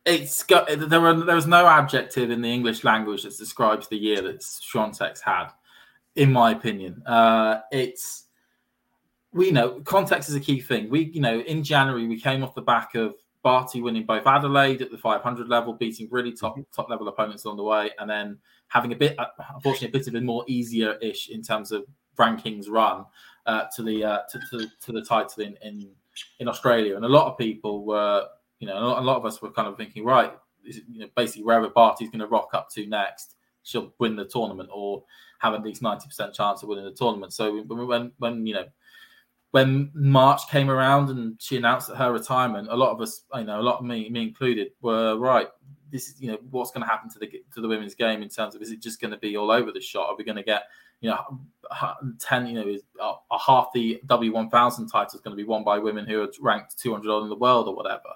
[0.05, 3.95] It's got there are there is no adjective in the English language that describes the
[3.95, 5.47] year that Swiatek's had,
[6.15, 7.01] in my opinion.
[7.05, 8.25] Uh, it's
[9.31, 10.89] we know context is a key thing.
[10.89, 14.81] We you know in January we came off the back of Barty winning both Adelaide
[14.81, 18.37] at the 500 level, beating really top top level opponents on the way, and then
[18.73, 19.15] having a bit
[19.55, 21.85] unfortunately a bit of a more easier ish in terms of
[22.17, 23.05] rankings run
[23.45, 25.75] uh, to the uh, to, to, to the title in, in
[26.39, 28.27] in Australia, and a lot of people were
[28.59, 30.31] you know, a lot, of us were kind of thinking, right,
[30.63, 34.69] you know, basically wherever Barty's going to rock up to next, she'll win the tournament
[34.71, 35.03] or
[35.39, 37.33] have at least ninety percent chance of winning the tournament.
[37.33, 38.65] So when, when, when you know,
[39.51, 43.59] when March came around and she announced her retirement, a lot of us, you know,
[43.59, 45.49] a lot of me, me included, were right.
[45.93, 48.29] This is, you know, what's going to happen to the to the women's game in
[48.29, 50.09] terms of is it just going to be all over the shot?
[50.09, 50.63] Are we going to get,
[51.01, 51.39] you know,
[52.19, 55.47] ten, you know, is uh, half the W one thousand title is going to be
[55.47, 58.09] won by women who are ranked two hundred in the world or whatever?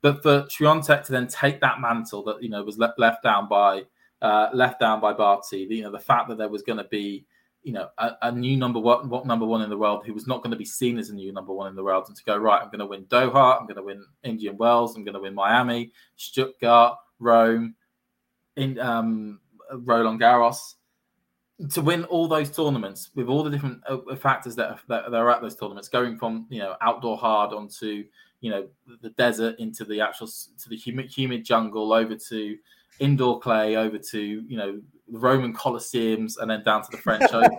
[0.00, 3.46] But for Swiatek to then take that mantle that you know was left, left down
[3.46, 3.84] by
[4.22, 7.26] uh, left down by Barty, you know the fact that there was going to be
[7.62, 10.26] you know a, a, new number one what number one in the world who was
[10.26, 12.24] not going to be seen as a new number one in the world, and to
[12.24, 15.14] go right, I'm going to win Doha, I'm going to win Indian Wells, I'm going
[15.14, 17.74] to win Miami, Stuttgart, Rome,
[18.56, 19.40] in um,
[19.72, 20.74] Roland Garros.
[21.70, 25.30] To win all those tournaments with all the different uh, factors that are, that are
[25.30, 28.04] at those tournaments, going from you know outdoor hard onto
[28.40, 28.68] you know
[29.00, 32.56] the desert into the actual to the humid, humid jungle over to
[32.98, 34.80] indoor clay over to you know
[35.12, 37.58] roman colosseums and then down to the french open.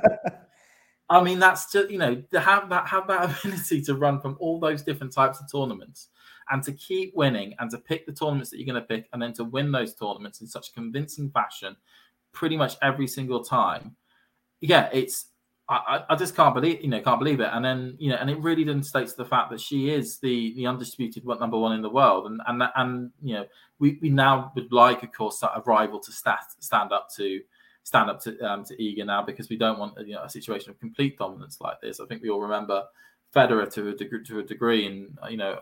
[1.10, 4.36] I mean that's just you know to have that have that ability to run from
[4.40, 6.10] all those different types of tournaments
[6.50, 9.22] and to keep winning and to pick the tournaments that you're going to pick and
[9.22, 11.76] then to win those tournaments in such convincing fashion
[12.34, 13.96] pretty much every single time.
[14.60, 15.28] Yeah it's
[15.70, 17.50] I, I just can't believe you know can't believe it.
[17.52, 20.54] And then you know and it really then states the fact that she is the
[20.56, 22.26] the undisputed number one in the world.
[22.26, 23.46] And and and you know
[23.80, 27.40] we, we now would like of course a rival to stand stand up to
[27.84, 30.72] stand up to um, to Iga now because we don't want you know a situation
[30.72, 32.00] of complete dominance like this.
[32.00, 32.84] I think we all remember
[33.34, 35.60] Federer to a degree, to a degree in you know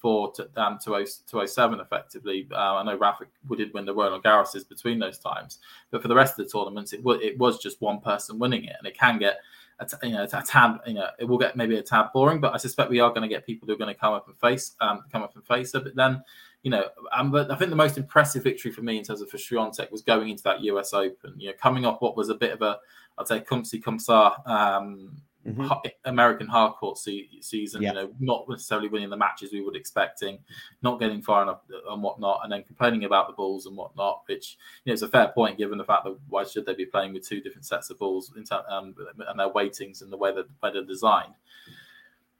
[0.00, 2.48] 04 to down to 0, to 07 effectively.
[2.50, 3.24] Uh, I know Rafa
[3.56, 5.58] did win the Roland Garroses between those times,
[5.90, 8.64] but for the rest of the tournaments, it was it was just one person winning
[8.64, 9.38] it, and it can get
[9.80, 12.40] a t- you know a tab you know it will get maybe a tad boring,
[12.40, 14.26] but I suspect we are going to get people who are going to come up
[14.26, 15.84] and face um, come up and face it.
[15.84, 16.22] But then
[16.62, 19.30] you know, um, but I think the most impressive victory for me in terms of
[19.30, 21.34] for Swiatek was going into that US Open.
[21.38, 22.78] You know, coming off what was a bit of a,
[23.18, 25.68] I'd say, Kumsi Kumsa um, mm-hmm.
[26.04, 27.82] American hardcourt se- season.
[27.82, 27.88] Yeah.
[27.88, 30.38] You know, not necessarily winning the matches we would expecting,
[30.82, 34.22] not getting far enough and whatnot, and then complaining about the balls and whatnot.
[34.26, 36.86] Which you know is a fair point given the fact that why should they be
[36.86, 38.94] playing with two different sets of balls in ter- um,
[39.28, 41.34] and their weightings and the way that way they're designed.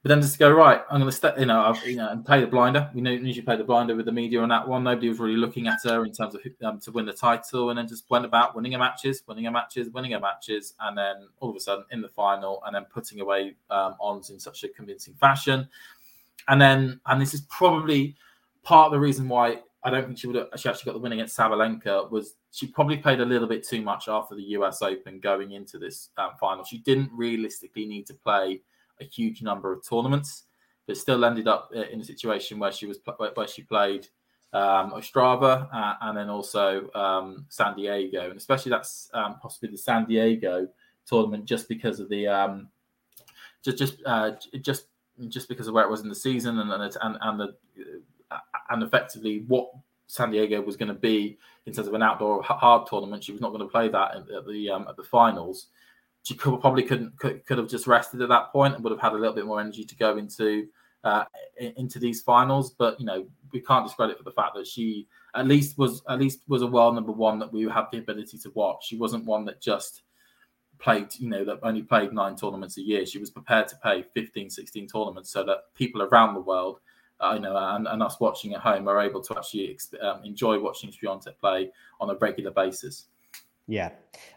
[0.03, 2.25] But then just go right, I'm going to step, you know, I've, you know, and
[2.25, 2.91] play the blinder.
[2.95, 4.83] We usually play the blinder with the media on that one.
[4.83, 7.79] Nobody was really looking at her in terms of um, to win the title, and
[7.79, 11.29] then just went about winning her matches, winning her matches, winning her matches, and then
[11.41, 14.65] all of a sudden in the final, and then putting away um, ons in such
[14.65, 15.69] a convincing fashion.
[16.49, 18.17] And then, and this is probably
[18.63, 20.99] part of the reason why I don't think she would have she actually got the
[21.01, 24.83] win against Sabalenka was she probably played a little bit too much after the US
[24.83, 26.65] Open going into this um, final.
[26.65, 28.61] She didn't realistically need to play
[29.01, 30.45] a huge number of tournaments,
[30.87, 32.99] but still ended up uh, in a situation where she was
[33.35, 34.09] where she played
[34.53, 39.79] um, Ostrava uh, and then also um, San Diego, and especially that's um, possibly the
[39.79, 40.69] San Diego
[41.07, 42.69] tournament just because of the um,
[43.63, 44.87] just just uh, just
[45.29, 47.55] just because of where it was in the season and and and, and the
[48.31, 48.39] uh,
[48.71, 49.71] and effectively what
[50.07, 53.23] San Diego was going to be in terms of an outdoor hard tournament.
[53.23, 55.67] She was not going to play that at the um, at the finals
[56.23, 59.01] she could, probably couldn't could, could have just rested at that point and would have
[59.01, 60.67] had a little bit more energy to go into
[61.05, 61.25] uh,
[61.59, 62.73] into these finals.
[62.73, 66.19] But you know, we can't discredit for the fact that she at least was at
[66.19, 68.87] least was a world number one that we had the ability to watch.
[68.87, 70.03] She wasn't one that just
[70.81, 73.07] played, you know, that only played nine tournaments a year.
[73.07, 76.81] She was prepared to play 15, 16 tournaments so that people around the world,
[77.21, 80.59] uh, you know, and, and, us watching at home are able to actually um, enjoy
[80.59, 83.09] watching Swiatek play on a regular basis.
[83.71, 83.91] Yeah,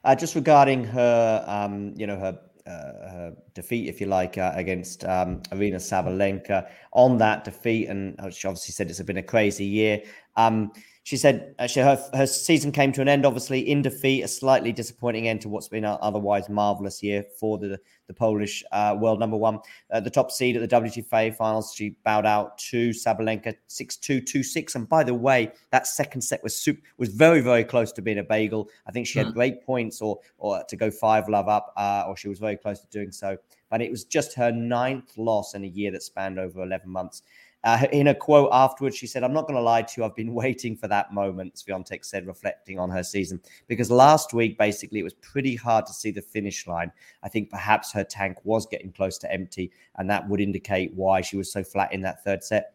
[0.04, 4.52] uh, just regarding her, um, you know, her, uh, her defeat, if you like, uh,
[4.54, 6.69] against um, Aryna Sabalenka.
[6.91, 10.04] On that defeat, and uh, she obviously said it's been a crazy year.
[10.38, 10.72] Um,
[11.03, 14.71] she said actually her, her season came to an end, obviously in defeat, a slightly
[14.71, 19.19] disappointing end to what's been an otherwise marvelous year for the the Polish uh, world
[19.19, 19.59] number one.
[19.91, 24.21] Uh, the top seed at the WTA finals, she bowed out to Sabalenka 6 2
[24.21, 24.75] 2 6.
[24.75, 28.19] And by the way, that second set was super, was very, very close to being
[28.19, 28.69] a bagel.
[28.87, 29.33] I think she had mm.
[29.33, 32.81] great points or, or to go five love up, uh, or she was very close
[32.81, 33.37] to doing so.
[33.69, 37.23] But it was just her ninth loss in a year that spanned over 11 months.
[37.63, 40.06] Uh, in a quote afterwards, she said, I'm not going to lie to you.
[40.06, 43.41] I've been waiting for that moment, Swiatek said, reflecting on her season.
[43.67, 46.91] Because last week, basically, it was pretty hard to see the finish line.
[47.23, 51.21] I think perhaps her tank was getting close to empty, and that would indicate why
[51.21, 52.73] she was so flat in that third set.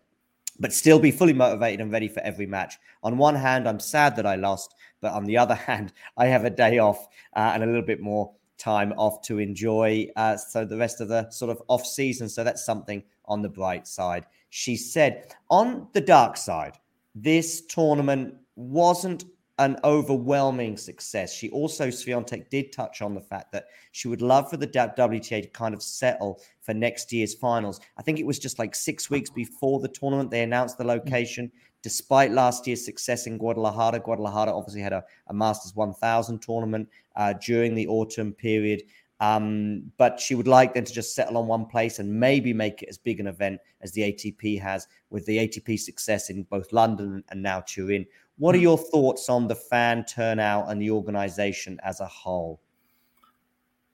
[0.60, 2.78] But still be fully motivated and ready for every match.
[3.04, 6.44] On one hand, I'm sad that I lost, but on the other hand, I have
[6.44, 10.08] a day off uh, and a little bit more time off to enjoy.
[10.16, 12.28] Uh, so the rest of the sort of off season.
[12.28, 14.26] So that's something on the bright side.
[14.50, 16.78] She said, on the dark side,
[17.14, 19.24] this tournament wasn't
[19.58, 21.34] an overwhelming success.
[21.34, 25.42] She also, Swiatek did touch on the fact that she would love for the WTA
[25.42, 27.80] to kind of settle for next year's finals.
[27.96, 31.50] I think it was just like six weeks before the tournament, they announced the location.
[31.82, 37.34] Despite last year's success in Guadalajara, Guadalajara obviously had a, a Masters 1000 tournament uh,
[37.34, 38.82] during the autumn period.
[39.20, 42.82] Um, but she would like them to just settle on one place and maybe make
[42.82, 46.72] it as big an event as the ATP has with the ATP success in both
[46.72, 48.06] London and now Turin.
[48.36, 48.62] What are hmm.
[48.62, 52.60] your thoughts on the fan turnout and the organization as a whole?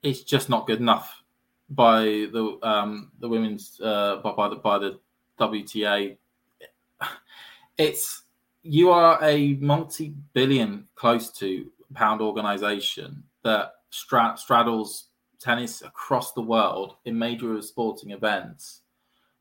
[0.03, 1.23] It's just not good enough
[1.69, 4.99] by the um, the women's uh, by, by the by the
[5.39, 6.17] WTA.
[7.77, 8.23] It's
[8.63, 15.07] you are a multi-billion, close to pound organization that straddles
[15.45, 18.81] tennis across the world in major sporting events,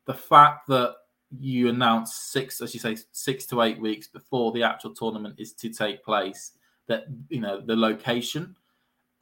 [0.05, 0.97] the fact that
[1.40, 5.53] you announce six, as you say, six to eight weeks before the actual tournament is
[5.55, 6.53] to take place,
[6.87, 8.55] that you know the location,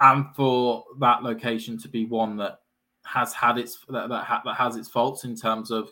[0.01, 2.59] and for that location to be one that
[3.05, 5.90] has had its that that, ha, that has its faults in terms of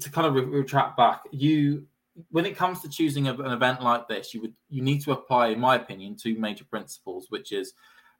[0.00, 1.86] to kind of re- retract back, you
[2.30, 5.48] when it comes to choosing an event like this, you would you need to apply,
[5.48, 7.72] in my opinion, two major principles, which is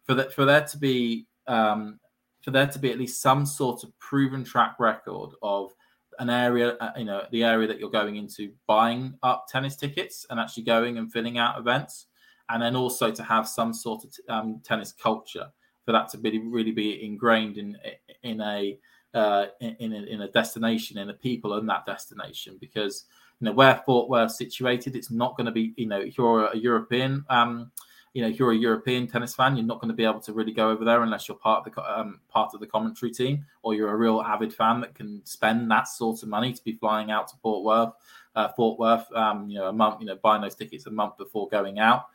[0.04, 1.98] for that for there to be um,
[2.42, 5.72] for there to be at least some sort of proven track record of
[6.18, 10.26] an area, uh, you know, the area that you're going into, buying up tennis tickets
[10.30, 12.06] and actually going and filling out events,
[12.50, 15.46] and then also to have some sort of um, tennis culture
[15.84, 17.76] for that to really really be ingrained in
[18.22, 18.78] in a
[19.14, 23.04] uh, in in a, in a destination, in the people in that destination, because
[23.40, 26.46] you know where Fort Worth situated, it's not going to be you know if you're
[26.46, 27.24] a European.
[27.30, 27.72] Um,
[28.12, 30.32] you know, if you're a European tennis fan, you're not going to be able to
[30.32, 33.44] really go over there unless you're part of the um, part of the commentary team,
[33.62, 36.72] or you're a real avid fan that can spend that sort of money to be
[36.72, 37.94] flying out to Fort Worth,
[38.34, 41.16] uh, Fort Worth, um, you know, a month, you know, buying those tickets a month
[41.18, 42.06] before going out.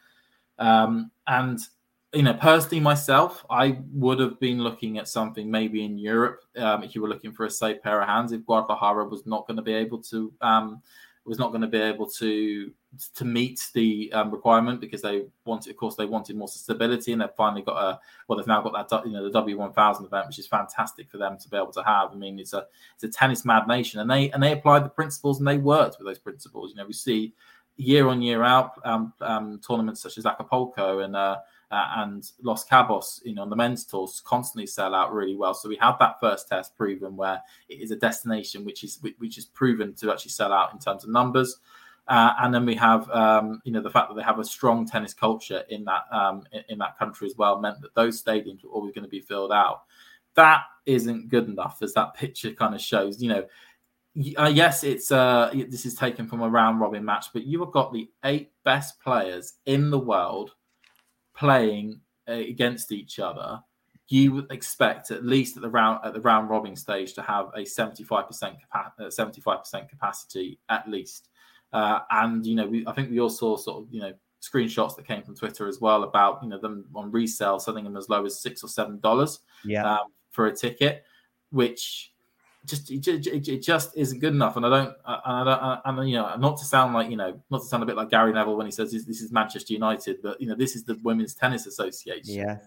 [0.59, 1.59] Um, and
[2.13, 6.83] you know, personally, myself, I would have been looking at something maybe in Europe um,
[6.83, 8.31] if you were looking for a safe pair of hands.
[8.31, 10.81] If Guadalajara was not going to be able to, um,
[11.26, 12.71] was not going to be able to
[13.15, 17.21] to meet the um, requirement because they wanted, of course, they wanted more stability, and
[17.21, 20.05] they've finally got a well, they've now got that you know the W one thousand
[20.05, 22.11] event, which is fantastic for them to be able to have.
[22.11, 24.89] I mean, it's a it's a tennis mad nation, and they and they applied the
[24.89, 26.71] principles and they worked with those principles.
[26.71, 27.34] You know, we see
[27.78, 31.38] year on year out um, um, tournaments such as Acapulco and uh,
[31.72, 35.53] uh, and Los Cabos, you know, the men's tours constantly sell out really well.
[35.53, 39.38] So we have that first test proven where it is a destination which is which
[39.38, 41.59] is proven to actually sell out in terms of numbers.
[42.07, 44.86] Uh, and then we have, um, you know, the fact that they have a strong
[44.86, 48.63] tennis culture in that um, in, in, that country as well meant that those stadiums
[48.63, 49.84] were always going to be filled out.
[50.36, 53.24] That isn't good enough, as that picture kind of shows.
[53.24, 53.45] You know,
[54.38, 57.72] uh, yes, it's uh, this is taken from a round robin match, but you have
[57.72, 60.51] got the eight best players in the world
[61.36, 63.59] playing uh, against each other.
[64.07, 67.47] You would expect at least at the round at the round robin stage to have
[67.55, 71.29] a seventy five percent uh, seventy five percent capacity at least.
[71.73, 74.95] Uh, and you know, we, I think we all saw sort of you know screenshots
[74.95, 78.09] that came from Twitter as well about you know them on resale selling them as
[78.09, 79.99] low as six or seven dollars yeah.
[79.99, 81.03] um, for a ticket,
[81.49, 82.13] which
[82.66, 84.55] just it, it, it, just isn't good enough.
[84.57, 87.39] And I don't, and I don't, and you know, not to sound like you know,
[87.49, 89.74] not to sound a bit like Gary Neville when he says this, this is Manchester
[89.74, 92.34] United, but you know, this is the Women's Tennis Association.
[92.34, 92.57] Yeah.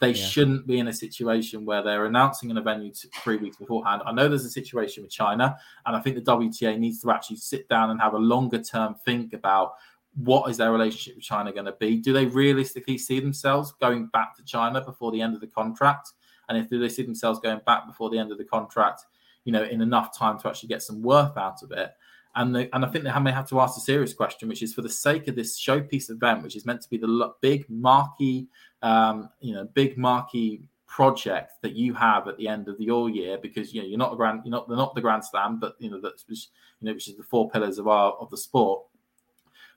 [0.00, 0.26] They Yeah.
[0.26, 2.92] shouldn't be in a situation where they're announcing an venue
[3.22, 4.02] three weeks beforehand.
[4.06, 5.56] I know there's a situation with China,
[5.86, 8.94] and I think the WTA needs to actually sit down and have a longer term
[9.04, 9.72] think about
[10.14, 11.96] what is their relationship with China going to be.
[11.96, 16.12] Do they realistically see themselves going back to China before the end of the contract?
[16.48, 19.04] And if do they see themselves going back before the end of the contract,
[19.48, 21.90] you know, in enough time to actually get some worth out of it?
[22.34, 24.74] And the, and I think they may have to ask a serious question, which is
[24.74, 28.46] for the sake of this showpiece event, which is meant to be the big marquee,
[28.82, 33.38] um, you know, big marquee project that you have at the end of all year,
[33.38, 35.76] because you know you're not a grand, you're not they're not the Grand Slam, but
[35.78, 36.48] you know that's which
[36.82, 38.82] you know which is the four pillars of our of the sport.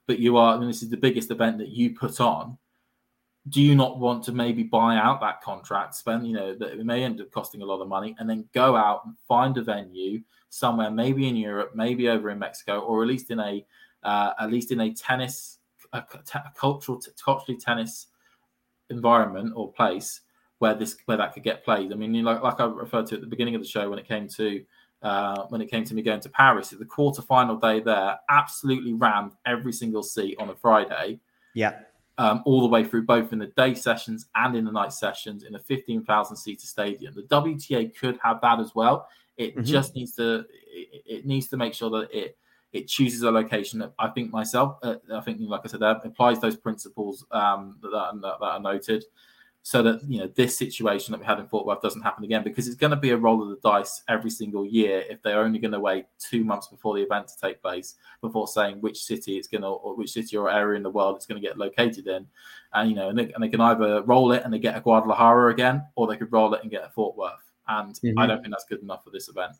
[0.06, 2.58] But you are, and this is the biggest event that you put on.
[3.48, 6.86] Do you not want to maybe buy out that contract, spend, you know, that it
[6.86, 9.62] may end up costing a lot of money, and then go out and find a
[9.62, 13.64] venue somewhere, maybe in Europe, maybe over in Mexico, or at least in a
[14.04, 15.58] uh, at least in a tennis,
[15.92, 16.02] a
[16.56, 18.08] cultural, culturally tennis
[18.90, 20.20] environment or place
[20.58, 21.92] where this where that could get played.
[21.92, 24.06] I mean, like like I referred to at the beginning of the show when it
[24.06, 24.64] came to
[25.02, 29.32] uh, when it came to me going to Paris, the quarterfinal day there absolutely rammed
[29.46, 31.18] every single seat on a Friday
[31.54, 31.80] Yeah.
[32.18, 35.44] Um, all the way through both in the day sessions and in the night sessions
[35.44, 37.14] in a 15,000 seater stadium.
[37.14, 39.08] The WTA could have that as well.
[39.36, 39.64] It Mhm.
[39.64, 42.36] just needs to it, it needs to make sure that it
[42.72, 46.04] it chooses a location that I think myself uh, I think like I said that
[46.04, 49.04] applies those principles um, that, that, that are noted
[49.64, 52.42] so that you know this situation that we had in Fort Worth doesn't happen again
[52.42, 55.40] because it's going to be a roll of the dice every single year if they're
[55.40, 59.00] only going to wait two months before the event to take place before saying which
[59.04, 61.46] city it's going to or which city or area in the world it's going to
[61.46, 62.26] get located in
[62.74, 64.80] and you know and they, and they can either roll it and they get a
[64.80, 68.28] Guadalajara again or they could roll it and get a Fort Worth and I Mhm.
[68.28, 69.52] don't think that's good enough for this event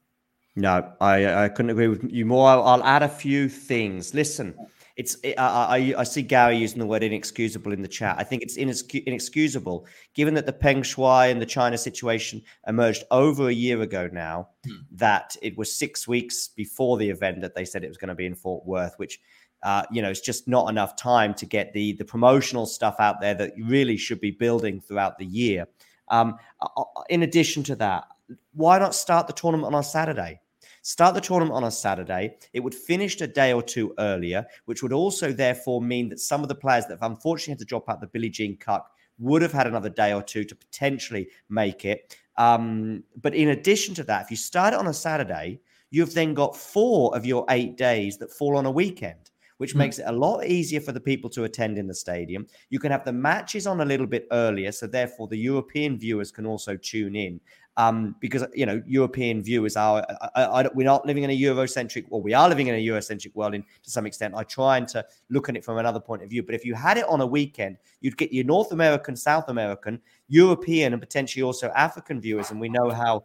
[0.57, 2.49] No, I I couldn't agree with you more.
[2.49, 4.13] I'll, I'll add a few things.
[4.15, 4.55] Listen,
[4.97, 8.17] it's I, I I see Gary using the word inexcusable in the chat.
[8.19, 13.05] I think it's inex- inexcusable given that the Peng Shuai and the China situation emerged
[13.11, 14.49] over a year ago now.
[14.93, 18.15] That it was six weeks before the event that they said it was going to
[18.15, 19.21] be in Fort Worth, which.
[19.65, 23.21] Uh, you know, it's just not enough time to get the the promotional stuff out
[23.21, 25.69] there that you really should be building throughout the year.
[26.09, 28.09] Um, uh, in addition to that,
[28.55, 30.42] why not start the tournament on a Saturday?
[30.85, 32.37] Start the tournament on a Saturday.
[32.53, 36.43] It would finish a day or two earlier, which would also therefore mean that some
[36.43, 39.43] of the players that have unfortunately had to drop out the Billie Jean Cup would
[39.43, 42.17] have had another day or two to potentially make it.
[42.37, 45.61] Um, but in addition to that, if you start it on a Saturday,
[45.91, 49.79] you've then got four of your eight days that fall on a weekend, which Mm.
[49.79, 52.47] makes it a lot easier for the people to attend in the stadium.
[52.71, 56.33] You can have the matches on a little bit earlier, so therefore the European viewers
[56.33, 57.41] can also tune in.
[57.79, 60.05] Um, because you know European viewers are
[60.35, 63.35] I, I, we're not living in a Eurocentric, well, we are living in a Eurocentric
[63.35, 64.35] world in to some extent.
[64.37, 66.43] I try and to look at it from another point of view.
[66.43, 70.03] But if you had it on a weekend, you'd get your North American, South American,
[70.29, 72.51] European, and potentially also African viewers.
[72.51, 73.25] And we know how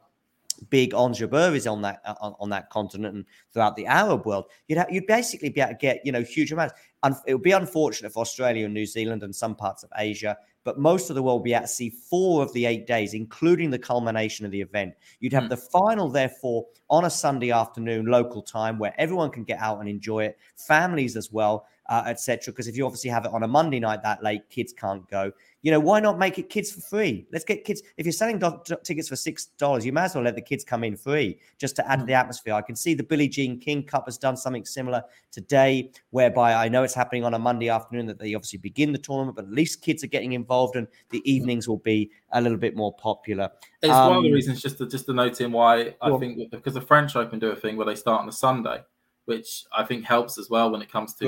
[0.69, 4.83] big Ons is on that on, on, that continent and throughout the Arab world, you'd
[4.89, 6.73] you'd basically be able to get you know huge amounts.
[7.03, 10.37] And it would be unfortunate for Australia and New Zealand and some parts of Asia,
[10.67, 13.69] but most of the world will be at sea four of the eight days, including
[13.69, 14.93] the culmination of the event.
[15.21, 15.49] You'd have mm.
[15.49, 19.87] the final, therefore, on a Sunday afternoon, local time, where everyone can get out and
[19.87, 22.51] enjoy it, families as well uh, etc.
[22.51, 25.31] Because if you obviously have it on a Monday night that late, kids can't go.
[25.63, 27.27] You know, why not make it kids for free?
[27.31, 27.81] Let's get kids.
[27.97, 30.41] If you're selling do- do- tickets for six dollars, you might as well let the
[30.41, 32.01] kids come in free just to add mm.
[32.03, 32.53] to the atmosphere.
[32.53, 36.69] I can see the Billie Jean King Cup has done something similar today, whereby I
[36.69, 39.51] know it's happening on a Monday afternoon that they obviously begin the tournament, but at
[39.51, 43.49] least kids are getting involved and the evenings will be a little bit more popular.
[43.81, 46.09] It's um, one of the um, reasons just to just to note in why I
[46.09, 48.83] well, think because the French Open do a thing where they start on a Sunday,
[49.25, 51.25] which I think helps as well when it comes to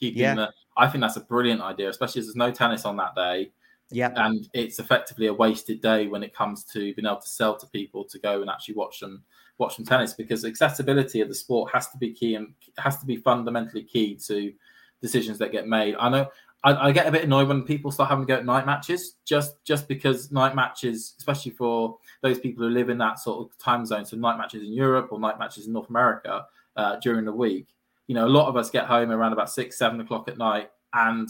[0.00, 0.46] yeah.
[0.76, 3.52] I think that's a brilliant idea, especially as there's no tennis on that day.
[3.90, 7.56] Yeah, and it's effectively a wasted day when it comes to being able to sell
[7.56, 9.22] to people to go and actually watch them
[9.58, 13.06] watch them tennis because accessibility of the sport has to be key and has to
[13.06, 14.52] be fundamentally key to
[15.00, 15.94] decisions that get made.
[15.96, 16.28] I know
[16.64, 19.16] I, I, get a bit annoyed when people start having to go at night matches,
[19.24, 23.56] just just because night matches, especially for those people who live in that sort of
[23.58, 27.26] time zone, so night matches in Europe or night matches in North America uh, during
[27.26, 27.68] the week,
[28.06, 30.70] you know, a lot of us get home around about six, seven o'clock at night,
[30.92, 31.28] and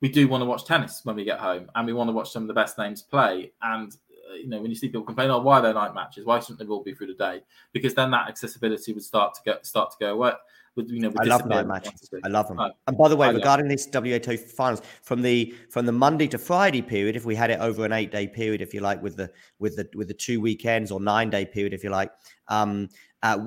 [0.00, 2.30] we do want to watch tennis when we get home, and we want to watch
[2.30, 3.52] some of the best names play.
[3.62, 3.92] And
[4.30, 6.26] uh, you know, when you see people complain, "Oh, why are there night matches?
[6.26, 7.42] Why shouldn't they all be through the day?"
[7.72, 10.32] Because then that accessibility would start to go start to go away.
[10.78, 12.08] With, you know, I love night matches.
[12.22, 12.60] I love them.
[12.86, 16.38] and by the way, I regarding this WTA finals, from the from the Monday to
[16.38, 19.16] Friday period, if we had it over an eight day period, if you like, with
[19.16, 22.12] the with the with the two weekends or nine day period, if you like,
[22.46, 22.88] um,
[23.24, 23.38] uh,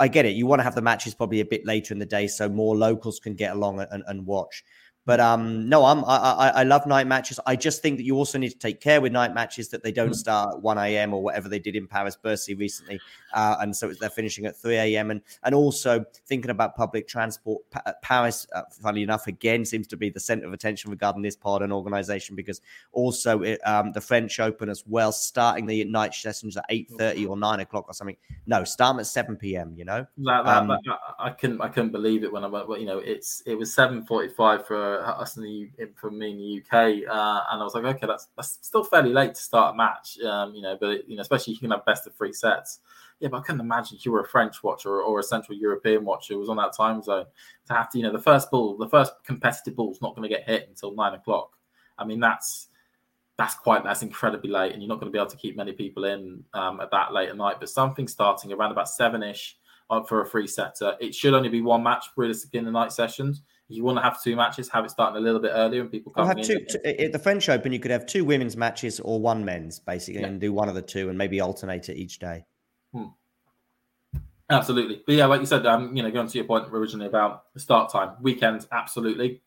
[0.00, 0.30] I get it.
[0.30, 2.74] You want to have the matches probably a bit later in the day so more
[2.74, 4.64] locals can get along and, and watch.
[5.08, 7.40] But um, no, I'm I, I, I love night matches.
[7.46, 9.90] I just think that you also need to take care with night matches that they
[9.90, 10.14] don't mm.
[10.14, 11.14] start at 1 a.m.
[11.14, 13.00] or whatever they did in Paris Bercy recently,
[13.32, 15.10] uh, and so they're finishing at 3 a.m.
[15.10, 17.62] and and also thinking about public transport.
[17.70, 21.22] Pa- uh, Paris, uh, funny enough, again seems to be the center of attention regarding
[21.22, 22.60] this part and organization because
[22.92, 27.38] also it, um, the French Open as well, starting the night sessions at 8:30 or
[27.38, 28.18] 9 o'clock or something.
[28.44, 29.72] No, start at 7 p.m.
[29.74, 32.78] You know, that, that, um, that, I couldn't I couldn't believe it when I went.
[32.78, 37.08] You know, it's it was 7:45 for us in the for me in the UK,
[37.08, 40.18] uh, and I was like, okay, that's that's still fairly late to start a match,
[40.20, 40.76] um, you know.
[40.80, 42.80] But you know, especially you can have best of three sets.
[43.20, 45.58] Yeah, but I couldn't imagine if you were a French watcher or, or a Central
[45.58, 47.26] European watcher who was on that time zone
[47.66, 50.28] to have to, you know, the first ball, the first competitive ball is not going
[50.28, 51.50] to get hit until nine o'clock.
[51.98, 52.68] I mean, that's
[53.36, 55.72] that's quite that's incredibly late, and you're not going to be able to keep many
[55.72, 57.56] people in um, at that late at night.
[57.60, 59.56] But something starting around about seven ish
[59.90, 60.96] uh, for a free setter.
[61.00, 64.22] It should only be one match realistically in the night sessions you want to have
[64.22, 66.78] two matches, have it starting a little bit earlier and people come have two, two,
[66.84, 67.72] at the French Open.
[67.72, 70.28] You could have two women's matches or one men's, basically, yeah.
[70.28, 72.44] and do one of the two and maybe alternate it each day.
[72.92, 73.08] Hmm.
[74.50, 77.52] Absolutely, but yeah, like you said, um, you know, going to your point originally about
[77.52, 79.42] the start time, weekends, absolutely.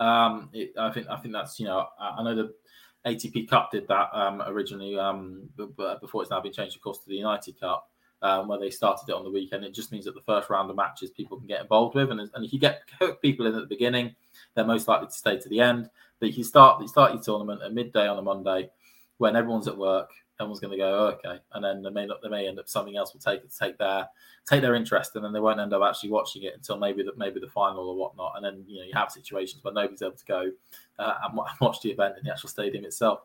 [0.00, 2.54] Um, it, I think I think that's you know, I know the
[3.06, 5.48] ATP Cup did that um, originally, um,
[6.00, 7.88] before it's now been changed, of course, to the United Cup
[8.22, 9.64] um, where they started it on the weekend.
[9.64, 12.20] It just means that the first round of matches people can get involved with, and,
[12.20, 12.82] and if you get
[13.22, 14.14] people in at the beginning,
[14.54, 15.88] they're most likely to stay to the end.
[16.20, 18.70] But you start you start your tournament at midday on a Monday,
[19.18, 20.10] when everyone's at work,
[20.40, 22.68] everyone's going to go, oh, okay, and then they may not, they may end up
[22.68, 24.08] something else will take take their
[24.48, 27.12] take their interest, and then they won't end up actually watching it until maybe the
[27.16, 30.16] maybe the final or whatnot, and then you know you have situations where nobody's able
[30.16, 30.50] to go
[30.98, 33.20] uh, and watch the event in the actual stadium itself.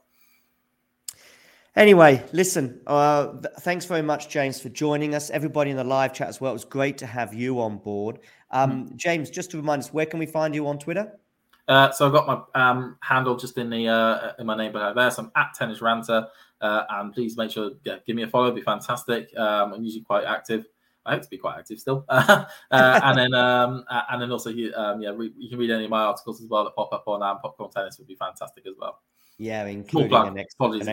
[1.76, 5.32] Anyway, listen, uh, th- thanks very much, James, for joining us.
[5.32, 6.52] Everybody in the live chat as well.
[6.52, 8.20] It was great to have you on board.
[8.52, 11.20] Um, mm James, just to remind us, where can we find you on Twitter?
[11.68, 14.94] Uh, so I've got my um, handle just in the uh, in my name below
[14.94, 15.10] there.
[15.10, 16.28] So I'm at Tennis Ranter,
[16.62, 18.46] uh, and please make sure yeah, give me a follow.
[18.46, 19.36] It'd be fantastic.
[19.38, 20.66] Um, I'm usually quite active.
[21.06, 22.06] I hope to be quite active still.
[22.10, 25.86] uh, and then um, and then also you, um, yeah, re- you can read any
[25.86, 28.68] of my articles as well that pop up on um, Popcorn Tennis would be fantastic
[28.68, 29.00] as well.
[29.38, 30.90] Yeah, including an, ex- an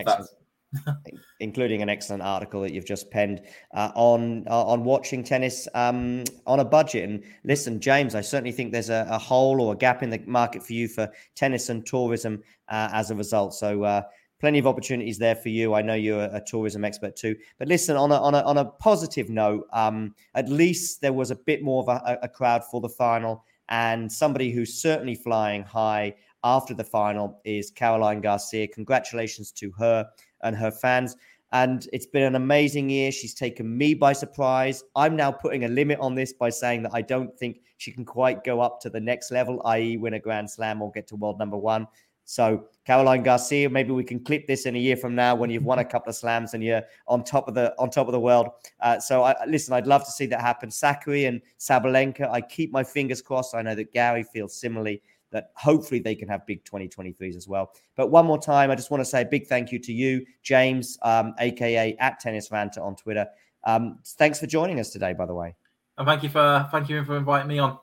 [1.39, 3.41] including an excellent article that you've just penned
[3.73, 7.09] uh, on uh, on watching tennis um, on a budget.
[7.09, 10.21] And listen, James, I certainly think there's a, a, hole or a gap in the
[10.25, 13.53] market for you for tennis and tourism uh, as a result.
[13.53, 13.83] So.
[13.83, 14.01] Uh,
[14.39, 15.75] plenty of opportunities there for you.
[15.75, 17.35] I know you're a, a tourism expert too.
[17.59, 21.29] But listen, on a on a, on a positive note, um, at least there was
[21.29, 25.61] a bit more of a, a crowd for the final, and somebody who's certainly flying
[25.61, 28.67] high after the final is Caroline Garcia.
[28.67, 30.09] Congratulations to her
[30.43, 31.15] and her fans.
[31.53, 33.11] And it's been an amazing year.
[33.11, 34.83] She's taken me by surprise.
[34.95, 38.05] I'm now putting a limit on this by saying that I don't think she can
[38.05, 41.15] quite go up to the next level, i.e., win a Grand Slam or get to
[41.17, 41.87] world number one.
[42.23, 45.65] So Caroline Garcia, maybe we can clip this in a year from now when you've
[45.65, 48.19] won a couple of slams and you're on top of the on top of the
[48.19, 48.47] world.
[48.79, 50.69] Uh, so I, listen, I'd love to see that happen.
[50.69, 53.53] Sakkari and Sabalenka, I keep my fingers crossed.
[53.53, 55.01] I know that Gary feels similarly
[55.31, 57.71] that hopefully they can have big 2023s as well.
[57.95, 60.25] But one more time, I just want to say a big thank you to you,
[60.43, 63.27] James, um, aka at Tennis Ranter on Twitter.
[63.63, 65.55] Um, thanks for joining us today, by the way.
[65.97, 67.77] And thank you for thank you for inviting me on.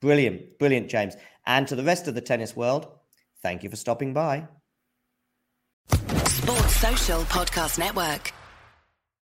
[0.00, 1.16] Brilliant, brilliant, James.
[1.46, 2.88] And to the rest of the tennis world,
[3.42, 4.48] thank you for stopping by.
[5.88, 8.32] Sports Social Podcast Network.